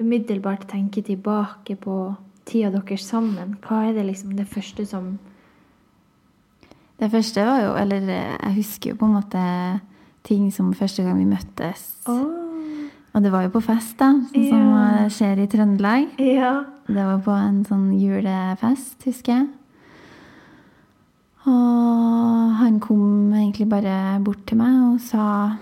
umiddelbart 0.00 0.66
tenker 0.68 1.02
tilbake 1.02 1.76
på 1.76 2.14
tida 2.44 2.72
deres 2.74 3.06
sammen, 3.06 3.54
hva 3.62 3.86
er 3.86 3.94
det 3.96 4.06
liksom 4.10 4.34
det 4.36 4.48
første 4.50 4.86
som 4.86 5.18
Det 7.00 7.10
første 7.10 7.44
var 7.46 7.62
jo 7.62 7.74
Eller 7.76 8.00
jeg 8.10 8.54
husker 8.56 8.90
jo 8.90 8.96
på 8.96 9.06
en 9.06 9.16
måte 9.16 9.80
ting 10.22 10.52
som 10.52 10.74
første 10.74 11.02
gang 11.02 11.18
vi 11.18 11.24
møttes. 11.24 12.06
Og 13.14 13.22
det 13.22 13.30
var 13.32 13.42
jo 13.44 13.50
på 13.52 13.60
fest, 13.62 13.96
da, 14.00 14.12
sånn 14.32 14.46
som 14.48 14.68
Ja. 14.72 15.08
skjer 15.12 15.42
i 15.42 15.46
Trøndelag. 15.52 16.06
Ja. 16.18 16.64
Det 16.86 17.04
var 17.04 17.18
på 17.26 17.34
en 17.36 17.64
sånn 17.64 17.90
julefest, 18.00 19.02
husker 19.04 19.32
jeg. 19.36 19.48
Og 21.46 22.52
han 22.60 22.78
kom 22.80 23.32
egentlig 23.34 23.68
bare 23.68 24.18
bort 24.22 24.44
til 24.46 24.58
meg 24.60 24.76
og 24.94 25.00
sa 25.00 25.56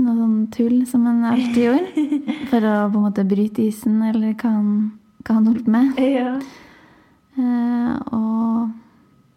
noe 0.00 0.14
sånn 0.16 0.50
tull 0.54 0.86
som 0.88 1.04
han 1.08 1.24
alltid 1.24 1.64
gjorde. 1.66 2.04
For 2.50 2.60
å 2.64 2.74
på 2.92 3.00
en 3.00 3.06
måte 3.08 3.26
bryte 3.28 3.64
isen, 3.66 3.98
eller 4.06 4.32
hva 4.38 4.52
han, 4.54 4.70
hva 5.26 5.34
han 5.36 5.46
holdt 5.50 5.66
med. 5.68 5.98
Ja. 6.00 6.36
Eh, 7.36 8.14
og 8.14 8.70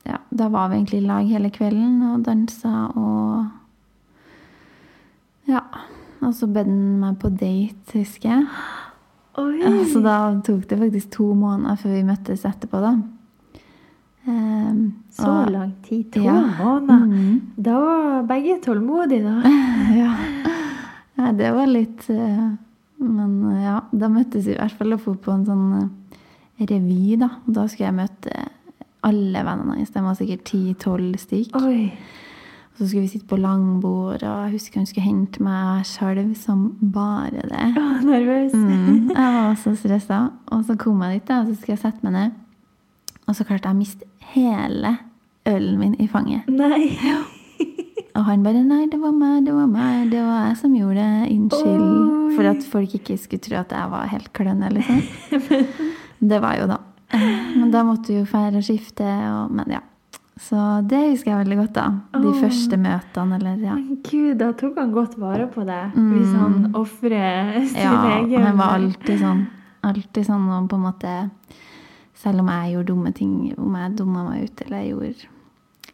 ja, 0.08 0.18
da 0.32 0.48
var 0.54 0.70
vi 0.70 0.78
egentlig 0.80 1.02
i 1.04 1.08
lag 1.08 1.28
hele 1.28 1.52
kvelden 1.54 2.00
og 2.14 2.24
dansa 2.28 2.88
og 2.96 3.52
Ja. 5.50 5.60
Og 6.28 6.34
så 6.38 6.48
bød 6.48 6.66
han 6.70 7.00
meg 7.02 7.18
på 7.22 7.30
date, 7.30 7.98
husker 8.00 8.30
jeg. 8.30 8.46
Oi. 9.42 9.86
Så 9.90 10.02
da 10.06 10.18
tok 10.46 10.68
det 10.70 10.78
faktisk 10.80 11.10
to 11.16 11.32
måneder 11.36 11.76
før 11.82 11.96
vi 11.98 12.04
møttes 12.08 12.44
etterpå, 12.46 12.80
da. 12.84 12.94
Um, 14.26 14.94
Så 15.12 15.28
og- 15.28 15.52
lang 15.52 15.74
tid. 15.84 16.12
To 16.14 16.22
Ja. 16.22 16.34
måneder. 16.60 17.06
Mm. 17.06 17.42
Da 17.64 17.74
var 17.80 18.24
begge 18.28 18.60
tålmodige, 18.62 19.24
da. 19.24 19.42
ja. 20.02 20.14
ja, 21.18 21.32
det 21.32 21.50
var 21.54 21.68
litt 21.68 22.06
uh, 22.10 22.54
Men 23.00 23.44
uh, 23.46 23.62
ja, 23.64 23.80
da 23.92 24.08
møttes 24.08 24.46
vi 24.48 24.54
i 24.54 24.58
hvert 24.58 24.72
fall 24.80 24.94
og 24.94 25.02
dro 25.04 25.14
på 25.16 25.34
en 25.34 25.44
sånn 25.46 25.66
uh, 25.74 25.90
revy, 26.64 27.18
da. 27.20 27.30
Da 27.48 27.68
skulle 27.68 27.90
jeg 27.90 27.98
møte 28.00 28.46
alle 29.04 29.44
vennene 29.44 29.76
hans. 29.82 29.92
De 29.92 30.00
var 30.06 30.16
sikkert 30.16 30.46
ti-tolv 30.48 31.18
stykk. 31.20 31.58
Oi. 31.60 31.92
Så 32.78 32.88
skulle 32.88 33.04
vi 33.04 33.12
sitte 33.12 33.30
på 33.30 33.38
langbord, 33.38 34.24
og 34.26 34.40
jeg 34.46 34.54
husker 34.56 34.82
hun 34.82 34.88
skulle 34.90 35.06
hente 35.06 35.44
meg 35.46 35.84
skjalv 35.86 36.32
som 36.40 36.64
bare 36.94 37.44
det. 37.46 37.68
Oh, 37.78 38.00
nervøs. 38.02 38.56
Mm, 38.58 39.12
jeg 39.14 39.36
var 39.38 39.54
så 39.62 39.76
stressa. 39.78 40.24
Og 40.52 40.66
så 40.66 40.78
kom 40.82 41.04
jeg 41.06 41.20
dit, 41.20 41.28
da, 41.30 41.44
og 41.44 41.52
så 41.52 41.60
skulle 41.60 41.76
jeg 41.76 41.84
sette 41.86 42.08
meg 42.08 42.16
ned. 42.18 42.42
Og 43.28 43.38
så 43.38 43.46
klarte 43.48 43.70
jeg 43.70 43.78
å 43.78 43.80
miste 43.80 44.10
hele 44.34 44.98
ølen 45.50 45.78
min 45.80 45.96
i 46.02 46.10
fanget. 46.10 46.50
Nei. 46.50 46.90
Og 48.14 48.26
han 48.28 48.44
bare 48.46 48.62
'Nei, 48.62 48.86
det 48.92 49.00
var 49.02 49.12
meg, 49.12 49.46
det 49.46 49.54
var 49.54 49.66
meg. 49.66 50.12
Det 50.12 50.22
var 50.22 50.48
jeg 50.48 50.58
som 50.58 50.76
gjorde 50.78 51.02
det. 51.02 51.32
Unnskyld.' 51.34 52.36
For 52.36 52.50
at 52.50 52.66
folk 52.66 52.94
ikke 52.94 53.18
skulle 53.18 53.42
tro 53.42 53.58
at 53.58 53.72
jeg 53.74 53.90
var 53.90 54.12
helt 54.12 54.34
klønete, 54.34 54.74
liksom. 54.74 55.02
Det 56.30 56.42
var 56.42 56.56
jo 56.56 56.68
da. 56.70 56.78
Men 57.58 57.72
da 57.72 57.84
måtte 57.84 58.14
vi 58.14 58.20
jo 58.20 58.26
feire 58.26 58.58
og 58.58 58.64
skifte, 58.64 59.04
og 59.04 59.52
Men 59.52 59.74
ja. 59.76 59.82
Så 60.44 60.60
det 60.90 61.00
husker 61.08 61.32
jeg 61.32 61.40
veldig 61.46 61.58
godt, 61.62 61.76
da. 61.78 61.86
De 62.20 62.30
oh. 62.30 62.40
første 62.42 62.80
møtene, 62.80 63.38
eller 63.40 63.62
ja. 63.64 63.76
Men 63.80 64.00
Gud, 64.04 64.34
da 64.42 64.52
tok 64.60 64.80
han 64.82 64.92
godt 64.96 65.16
vare 65.22 65.48
på 65.52 65.64
deg. 65.68 65.94
Hvis 65.96 66.34
han 66.36 66.74
ofrer 66.76 67.62
sin 67.62 67.80
Mm. 67.80 67.84
Ja, 67.84 68.18
egen 68.20 68.48
han 68.48 68.58
var 68.60 68.76
alltid 68.78 69.22
sånn. 69.22 69.46
Alltid 69.84 70.28
sånn 70.28 70.50
og 70.52 70.68
på 70.72 70.80
en 70.80 70.86
måte 70.86 71.14
Selv 72.24 72.40
om 72.40 72.48
jeg 72.48 72.72
gjorde 72.72 72.88
dumme 72.88 73.12
ting, 73.12 73.32
om 73.60 73.74
jeg 73.76 73.96
dumma 73.98 74.24
meg 74.30 74.46
ut 74.46 74.62
eller 74.64 74.78
jeg 74.84 74.92
gjorde 74.94 75.32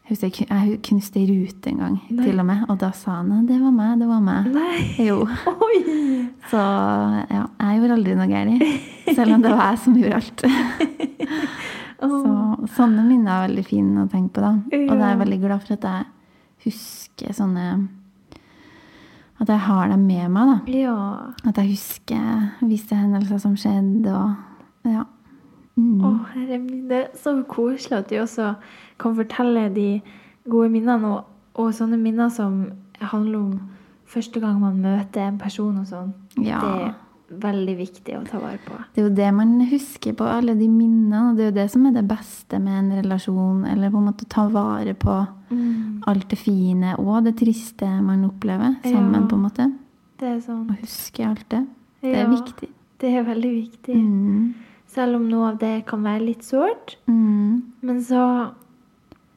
jeg 0.10 0.46
jeg 0.50 0.78
knuste 0.88 1.20
ei 1.20 1.26
rute 1.30 1.70
en 1.70 1.78
gang, 1.78 1.98
Nei. 2.10 2.24
til 2.26 2.40
og 2.42 2.46
med. 2.46 2.64
Og 2.70 2.80
da 2.82 2.90
sa 2.98 3.20
han 3.20 3.46
det 3.46 3.60
var 3.62 3.74
meg, 3.74 4.00
det 4.02 4.08
var 4.10 4.22
meg. 4.26 4.48
Nei. 4.54 5.06
Jo. 5.06 5.20
Oi! 5.68 5.82
Så 6.50 6.62
ja, 7.30 7.44
jeg 7.46 7.78
gjorde 7.78 7.98
aldri 8.00 8.16
noe 8.18 8.30
galt. 8.32 8.64
Selv 9.14 9.36
om 9.36 9.44
det 9.46 9.52
var 9.54 9.70
jeg 9.70 9.82
som 9.84 10.00
gjorde 10.00 10.22
alt. 10.22 10.46
Så 12.00 12.70
sånne 12.78 13.04
minner 13.04 13.34
er 13.34 13.48
veldig 13.50 13.66
fine 13.68 14.04
å 14.06 14.10
tenke 14.12 14.38
på, 14.38 14.44
da. 14.44 14.54
Og 14.56 14.92
da 14.94 15.00
er 15.00 15.14
jeg 15.14 15.22
veldig 15.24 15.40
glad 15.42 15.64
for 15.66 15.76
at 15.76 15.88
jeg 15.90 16.06
husker 16.66 17.36
sånne 17.36 17.66
At 19.40 19.48
jeg 19.48 19.64
har 19.64 19.88
dem 19.88 20.06
med 20.08 20.32
meg, 20.36 20.50
da. 20.52 20.74
Ja. 20.76 20.96
At 21.48 21.60
jeg 21.60 21.74
husker 21.74 22.66
visse 22.68 22.96
hendelser 22.96 23.40
som 23.40 23.56
skjedde, 23.60 24.12
og 24.12 24.88
ja. 24.92 25.06
Mm. 25.80 26.02
Å, 26.04 26.10
herre 26.34 26.58
min, 26.60 26.88
det 26.90 26.98
er 27.06 27.12
så 27.16 27.38
koselig 27.48 28.02
at 28.02 28.10
de 28.12 28.20
også 28.20 28.50
kan 29.00 29.16
fortelle 29.16 29.70
de 29.72 30.02
gode 30.50 30.74
minnene, 30.74 31.08
og, 31.08 31.30
og 31.56 31.72
sånne 31.76 32.00
minner 32.02 32.32
som 32.36 32.66
handler 33.00 33.40
om 33.40 33.54
første 34.10 34.42
gang 34.44 34.60
man 34.60 34.82
møter 34.84 35.30
en 35.30 35.40
person 35.40 35.78
og 35.80 35.88
sånn. 35.88 36.12
Ja. 36.44 36.60
Det 36.60 36.92
veldig 37.30 37.76
viktig 37.78 38.16
å 38.18 38.24
ta 38.28 38.40
vare 38.40 38.58
på. 38.66 38.78
Det 38.96 39.02
er 39.04 39.08
jo 39.10 39.16
det 39.16 39.34
man 39.34 39.60
husker 39.70 40.14
på, 40.14 40.24
alle 40.26 40.56
de 40.56 40.68
minnene. 40.68 41.30
Og 41.32 41.38
det 41.38 41.44
er 41.46 41.52
jo 41.52 41.58
det 41.60 41.72
som 41.72 41.86
er 41.86 41.92
det 41.94 42.08
beste 42.08 42.60
med 42.60 42.80
en 42.80 42.92
relasjon. 43.04 43.66
Eller 43.70 43.90
på 43.94 43.98
en 43.98 44.08
måte 44.12 44.26
ta 44.30 44.48
vare 44.50 44.94
på 44.94 45.28
alt 46.08 46.30
det 46.30 46.38
fine 46.40 46.96
og 47.00 47.24
det 47.26 47.36
triste 47.38 47.88
man 48.02 48.26
opplever 48.26 48.76
sammen, 48.84 49.22
Ja. 49.22 49.28
på 49.28 49.36
en 49.36 49.44
måte. 49.44 49.74
Det 50.20 50.28
er 50.28 50.40
sånn 50.42 50.68
Å 50.70 50.80
huske 50.82 51.26
alt 51.26 51.48
det. 51.50 51.66
Det 52.02 52.12
Ja, 52.14 52.26
er 52.26 52.28
viktig. 52.30 52.70
Det 53.00 53.16
er 53.16 53.24
veldig 53.24 53.52
viktig. 53.64 53.96
Mm. 53.96 54.54
Selv 54.88 55.16
om 55.16 55.30
noe 55.30 55.52
av 55.52 55.60
det 55.60 55.86
kan 55.86 56.02
være 56.04 56.26
litt 56.26 56.42
sårt. 56.44 56.96
Mm. 57.08 57.62
Men 57.82 58.02
så 58.02 58.52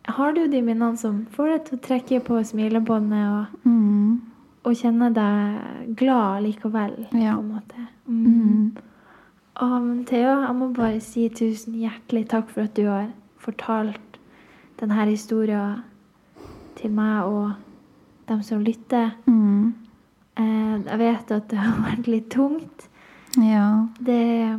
har 0.09 0.33
du 0.33 0.48
de 0.48 0.61
minnene 0.62 0.96
som 0.98 1.26
får 1.31 1.46
deg 1.52 1.64
til 1.64 1.78
å 1.78 1.83
trekke 1.83 2.24
på 2.24 2.40
smilebåndet 2.44 3.28
og, 3.31 3.46
Mm. 3.64 4.20
Og 4.64 4.77
kjenne 4.79 5.09
deg 5.14 5.96
glad 5.98 6.42
likevel, 6.44 6.96
Ja. 7.12 7.35
på 7.35 7.40
en 7.40 7.53
måte. 7.53 7.87
Mm. 8.07 8.77
Å, 9.62 9.66
men 9.83 10.05
Theo, 10.09 10.37
jeg 10.46 10.55
må 10.57 10.68
bare 10.75 11.01
si 11.01 11.29
tusen 11.29 11.75
hjertelig 11.75 12.29
takk 12.29 12.48
for 12.51 12.62
at 12.64 12.75
du 12.75 12.87
har 12.88 13.09
fortalt 13.42 14.18
denne 14.81 15.05
historien 15.11 15.83
til 16.79 16.90
meg 16.90 17.25
og 17.27 17.53
dem 18.29 18.42
som 18.42 18.62
lytter. 18.64 19.11
Mm. 19.27 19.75
Eh, 20.37 20.79
jeg 20.87 20.98
vet 20.98 21.31
at 21.37 21.48
det 21.51 21.59
har 21.59 21.83
vært 21.85 22.07
litt 22.09 22.31
tungt. 22.31 22.88
Ja. 23.37 23.87
Det, 24.01 24.59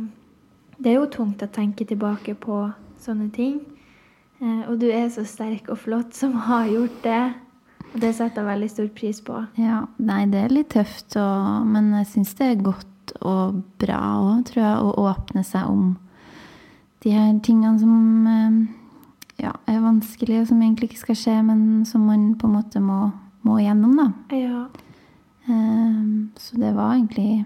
det 0.78 0.92
er 0.92 0.98
jo 1.00 1.06
tungt 1.10 1.42
å 1.42 1.50
tenke 1.50 1.84
tilbake 1.88 2.34
på 2.38 2.72
sånne 3.00 3.30
ting. 3.34 3.60
Eh, 4.40 4.62
og 4.68 4.78
du 4.80 4.86
er 4.90 5.08
så 5.10 5.24
sterk 5.26 5.68
og 5.72 5.78
flott 5.78 6.14
som 6.14 6.32
har 6.46 6.66
gjort 6.70 7.02
det. 7.02 7.22
Det 7.94 8.10
setter 8.16 8.42
jeg 8.42 8.48
veldig 8.48 8.70
stor 8.72 8.88
pris 8.96 9.20
på. 9.22 9.40
ja. 9.60 9.84
Nei, 10.02 10.24
det 10.26 10.40
er 10.44 10.54
litt 10.54 10.72
tøft, 10.74 11.14
og, 11.20 11.66
men 11.70 11.92
jeg 12.00 12.08
syns 12.10 12.34
det 12.40 12.48
er 12.50 12.62
godt 12.64 13.14
og 13.22 13.60
bra 13.78 14.00
òg, 14.18 14.44
tror 14.48 14.62
jeg, 14.64 14.78
å 14.82 15.08
åpne 15.10 15.44
seg 15.46 15.68
om 15.70 15.84
de 17.04 17.12
her 17.12 17.34
tingene 17.44 17.78
som 17.78 18.26
eh, 18.26 18.56
ja, 19.44 19.52
er 19.70 19.82
vanskelige, 19.84 20.40
og 20.42 20.48
som 20.48 20.62
egentlig 20.64 20.88
ikke 20.90 21.02
skal 21.04 21.18
skje, 21.20 21.34
men 21.46 21.84
som 21.86 22.06
man 22.08 22.30
på 22.40 22.48
en 22.48 22.56
måte 22.56 22.80
må, 22.82 22.98
må 23.46 23.58
gjennom, 23.60 23.94
da. 24.00 24.08
Ja. 24.34 24.64
Um, 25.46 26.30
Så 26.40 26.56
det 26.56 26.70
var 26.72 26.94
egentlig 26.94 27.44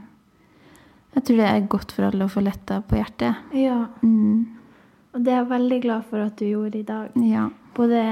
Jeg 1.16 1.24
tror 1.26 1.36
det 1.40 1.46
er 1.48 1.64
godt 1.66 1.90
for 1.90 2.06
alle 2.06 2.28
å 2.28 2.30
få 2.30 2.44
letta 2.46 2.78
på 2.86 2.94
hjertet. 3.00 3.34
ja. 3.52 3.86
Mm. 4.02 4.46
Og 5.16 5.24
det 5.24 5.32
er 5.32 5.38
jeg 5.40 5.48
veldig 5.50 5.78
glad 5.82 6.02
for 6.06 6.22
at 6.22 6.36
du 6.38 6.44
gjorde 6.46 6.78
i 6.78 6.84
dag. 6.86 7.14
Ja. 7.26 7.48
Både 7.74 8.02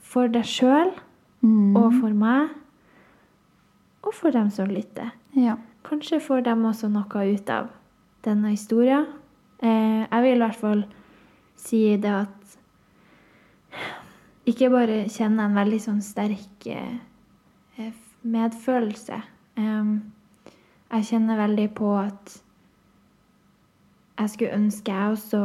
for 0.00 0.30
deg 0.32 0.46
sjøl 0.48 0.94
Mm. 1.40 1.76
og 1.76 1.92
for 2.00 2.14
meg. 2.14 2.48
Og 4.02 4.14
for 4.14 4.30
dem 4.34 4.50
som 4.50 4.70
lytter. 4.70 5.10
ja. 5.36 5.56
Kanskje 5.88 6.20
får 6.20 6.42
dem 6.44 6.64
også 6.68 6.88
noe 6.92 7.20
ut 7.32 7.50
av 7.50 7.68
denne 8.24 8.50
historien. 8.50 9.06
Eh, 9.62 10.04
jeg 10.10 10.22
vil 10.22 10.34
i 10.34 10.42
hvert 10.42 10.56
fall 10.56 10.82
si 11.56 11.96
det 11.96 12.10
at 12.12 12.34
Ikke 14.48 14.70
bare 14.72 15.02
kjenne 15.12 15.44
en 15.44 15.56
veldig 15.56 15.78
sånn 15.80 16.00
sterk 16.00 16.66
eh, 16.72 17.90
medfølelse. 18.24 19.18
Em, 19.60 19.90
jeg 20.88 21.04
kjenner 21.04 21.36
veldig 21.36 21.66
på 21.76 21.90
at 22.00 22.38
jeg 24.18 24.30
skulle 24.32 24.56
ønske 24.56 24.94
jeg 24.94 25.18
også 25.18 25.42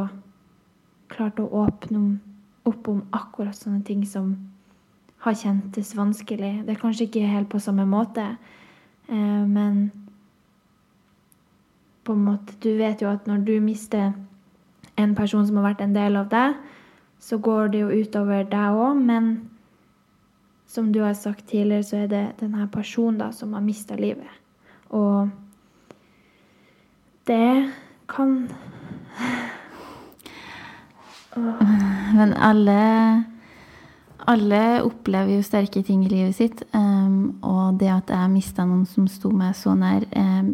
klarte 1.12 1.44
å 1.44 1.66
åpne 1.66 2.04
opp 2.70 2.88
om 2.88 3.04
akkurat 3.12 3.58
sånne 3.58 3.84
ting 3.84 4.06
som 4.08 4.38
har 5.24 5.36
kjentes 5.40 5.94
vanskelig. 5.96 6.66
Det 6.66 6.74
er 6.74 6.82
kanskje 6.82 7.08
ikke 7.08 7.28
helt 7.32 7.50
på 7.52 7.62
samme 7.64 7.86
måte, 7.88 8.26
eh, 9.10 9.46
men 9.48 9.92
på 12.04 12.14
en 12.14 12.26
måte 12.26 12.54
Du 12.60 12.78
vet 12.78 13.02
jo 13.02 13.08
at 13.08 13.28
når 13.28 13.46
du 13.46 13.60
mister 13.60 14.14
en 14.98 15.16
person 15.16 15.48
som 15.48 15.56
har 15.58 15.74
vært 15.74 15.82
en 15.82 15.96
del 15.96 16.16
av 16.16 16.30
deg, 16.30 16.56
så 17.20 17.38
går 17.38 17.68
det 17.72 17.80
jo 17.80 17.90
utover 17.90 18.44
deg 18.44 18.76
òg, 18.76 19.00
men 19.00 19.50
som 20.68 20.92
du 20.92 21.00
har 21.00 21.14
sagt 21.14 21.48
tidligere, 21.48 21.84
så 21.84 21.98
er 22.04 22.08
det 22.08 22.24
denne 22.40 22.68
personen 22.68 23.20
da 23.20 23.32
som 23.32 23.54
har 23.54 23.62
mista 23.62 23.96
livet. 23.96 24.30
Og 24.90 25.30
det 27.28 27.72
kan 28.10 28.50
Men 32.14 32.34
alle 32.34 33.33
alle 34.30 34.84
opplever 34.84 35.38
jo 35.38 35.46
sterke 35.46 35.84
ting 35.86 36.04
i 36.06 36.12
livet 36.12 36.36
sitt. 36.38 36.64
Um, 36.76 37.40
og 37.46 37.80
det 37.82 37.90
at 37.92 38.14
jeg 38.14 38.32
mista 38.34 38.66
noen 38.68 38.86
som 38.90 39.08
sto 39.12 39.32
meg 39.34 39.56
så 39.58 39.76
nær, 39.78 40.06
um, 40.18 40.54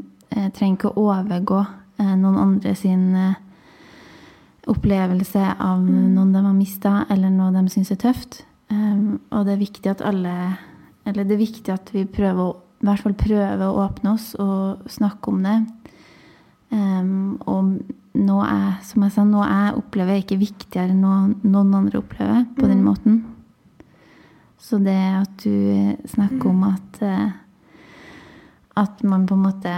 trenger 0.55 0.77
ikke 0.77 0.91
å 0.93 1.05
overgå 1.09 1.59
uh, 1.63 2.15
noen 2.19 2.39
andre 2.41 2.75
sin 2.77 3.09
uh, 3.15 3.37
opplevelse 4.69 5.43
av 5.55 5.81
mm. 5.81 6.07
noen 6.15 6.33
de 6.35 6.45
har 6.45 6.55
mista, 6.55 6.95
eller 7.09 7.33
noe 7.33 7.53
de 7.55 7.65
syns 7.73 7.93
er 7.95 8.01
tøft. 8.01 8.43
Um, 8.69 9.19
og 9.33 9.47
det 9.47 9.55
er 9.55 9.63
viktig 9.63 9.89
at 9.89 10.03
alle 10.05 10.33
Eller 11.07 11.25
det 11.25 11.33
er 11.33 11.39
viktig 11.41 11.71
at 11.73 11.87
vi 11.89 12.03
prøver 12.05 12.43
å 12.43 12.57
i 12.79 12.85
hvert 12.85 13.01
fall 13.01 13.15
prøver 13.17 13.63
å 13.65 13.79
åpne 13.81 14.11
oss 14.13 14.27
og 14.39 14.85
snakke 14.87 15.31
om 15.31 15.41
det. 15.43 15.55
og 16.71 17.79
nå 18.13 18.37
er, 18.45 18.77
som 18.87 19.03
jeg 19.03 19.11
sa, 19.15 19.25
noe 19.27 19.47
jeg 19.47 19.73
opplever, 19.81 20.13
er 20.13 20.23
ikke 20.23 20.37
viktigere 20.39 20.93
enn 20.93 21.01
noe 21.03 21.33
noen 21.43 21.75
andre 21.81 21.99
opplever 21.99 22.45
på 22.55 22.63
mm. 22.63 22.69
den 22.71 22.85
måten. 22.85 23.17
Så 24.69 24.77
det 24.77 24.93
at 24.93 25.31
du 25.41 25.95
snakker 26.05 26.51
om 26.51 26.65
at 26.67 26.99
eh, 27.01 27.29
at 28.79 29.03
man 29.03 29.25
på 29.25 29.35
en 29.35 29.45
måte 29.47 29.75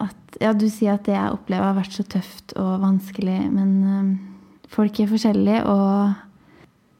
at, 0.00 0.36
Ja, 0.40 0.52
du 0.52 0.68
sier 0.70 0.96
at 0.96 1.06
det 1.06 1.14
jeg 1.14 1.34
opplever, 1.34 1.70
har 1.70 1.78
vært 1.78 1.96
så 1.96 2.04
tøft 2.06 2.54
og 2.58 2.80
vanskelig, 2.82 3.38
men 3.52 3.72
um, 3.84 4.10
folk 4.70 5.00
er 5.00 5.10
forskjellige, 5.10 5.64
og, 5.68 6.14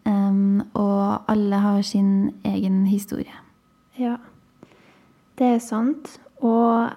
um, 0.04 0.60
og 0.74 1.30
alle 1.30 1.60
har 1.62 1.80
sin 1.86 2.32
egen 2.44 2.82
historie. 2.90 3.32
Ja, 3.98 4.16
det 5.38 5.46
er 5.54 5.62
sant. 5.64 6.18
Og 6.42 6.90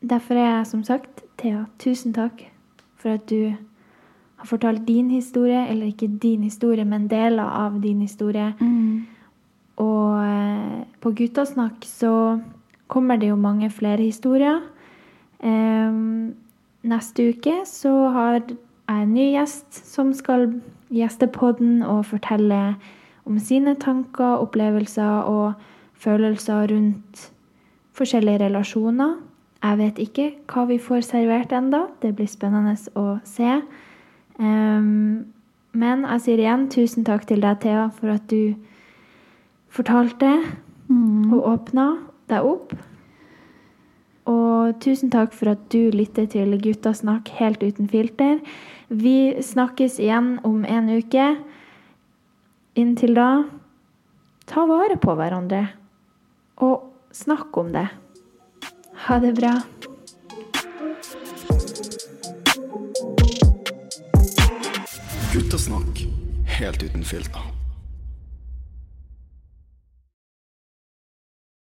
derfor 0.00 0.38
er 0.40 0.48
jeg 0.56 0.70
som 0.70 0.84
sagt 0.84 1.24
Thea, 1.42 1.66
tusen 1.82 2.14
takk 2.16 2.46
for 2.96 3.18
at 3.18 3.28
du 3.28 3.52
har 4.38 4.48
fortalt 4.48 4.86
din 4.88 5.10
historie, 5.10 5.66
eller 5.68 5.92
ikke 5.92 6.08
din 6.22 6.46
historie, 6.46 6.84
men 6.84 7.10
deler 7.10 7.44
av 7.44 7.82
din 7.82 8.00
historie. 8.00 8.54
Mm. 8.60 9.11
Og 9.80 10.18
eh, 10.20 10.82
på 11.00 11.14
Guttasnakk 11.16 11.86
så 11.88 12.40
kommer 12.92 13.16
det 13.16 13.30
jo 13.32 13.36
mange 13.40 13.70
flere 13.70 14.02
historier. 14.02 14.60
Neste 16.82 17.24
uke 17.32 17.54
så 17.66 17.90
har 18.14 18.36
jeg 18.36 18.56
en 18.90 19.14
ny 19.14 19.32
gjest 19.32 19.80
som 19.88 20.12
skal 20.14 20.48
gjeste 20.92 21.26
podden 21.34 21.80
og 21.82 22.04
fortelle 22.10 22.76
om 23.26 23.38
sine 23.38 23.74
tanker, 23.80 24.42
opplevelser 24.42 25.26
og 25.30 25.52
følelser 25.98 26.68
rundt 26.70 27.32
forskjellige 27.96 28.44
relasjoner. 28.44 29.16
Jeg 29.62 29.78
vet 29.78 29.98
ikke 30.02 30.26
hva 30.50 30.66
vi 30.66 30.78
får 30.82 31.04
servert 31.06 31.52
enda. 31.54 31.84
Det 32.02 32.14
blir 32.18 32.26
spennende 32.30 32.74
å 32.98 33.18
se. 33.24 33.60
Men 34.38 36.06
jeg 36.08 36.24
sier 36.24 36.42
igjen 36.42 36.66
tusen 36.72 37.06
takk 37.06 37.28
til 37.30 37.44
deg, 37.44 37.60
Thea, 37.62 37.86
for 37.94 38.16
at 38.16 38.26
du 38.32 38.56
fortalte 39.72 40.30
mm. 40.88 41.32
og 41.32 41.46
åpna 41.54 41.86
deg 42.30 42.46
opp. 42.46 42.74
Og 44.30 44.76
tusen 44.82 45.10
takk 45.10 45.34
for 45.34 45.52
at 45.52 45.64
du 45.72 45.90
lytter 45.94 46.28
til 46.30 46.54
Gutta 46.62 46.92
snakk 46.94 47.32
helt 47.40 47.62
uten 47.64 47.88
filter. 47.90 48.38
Vi 48.92 49.34
snakkes 49.42 49.98
igjen 50.02 50.36
om 50.46 50.62
en 50.68 50.90
uke. 50.92 51.32
Inntil 52.78 53.16
da, 53.18 53.44
ta 54.48 54.66
vare 54.68 54.98
på 55.00 55.16
hverandre. 55.18 55.64
Og 56.62 56.92
snakk 57.12 57.56
om 57.58 57.72
det. 57.74 57.88
Ha 59.08 59.18
det 59.24 59.34
bra. 59.40 59.56
Guttasnakk 65.32 66.04
helt 66.60 66.84
uten 66.84 67.04
filter. 67.08 67.51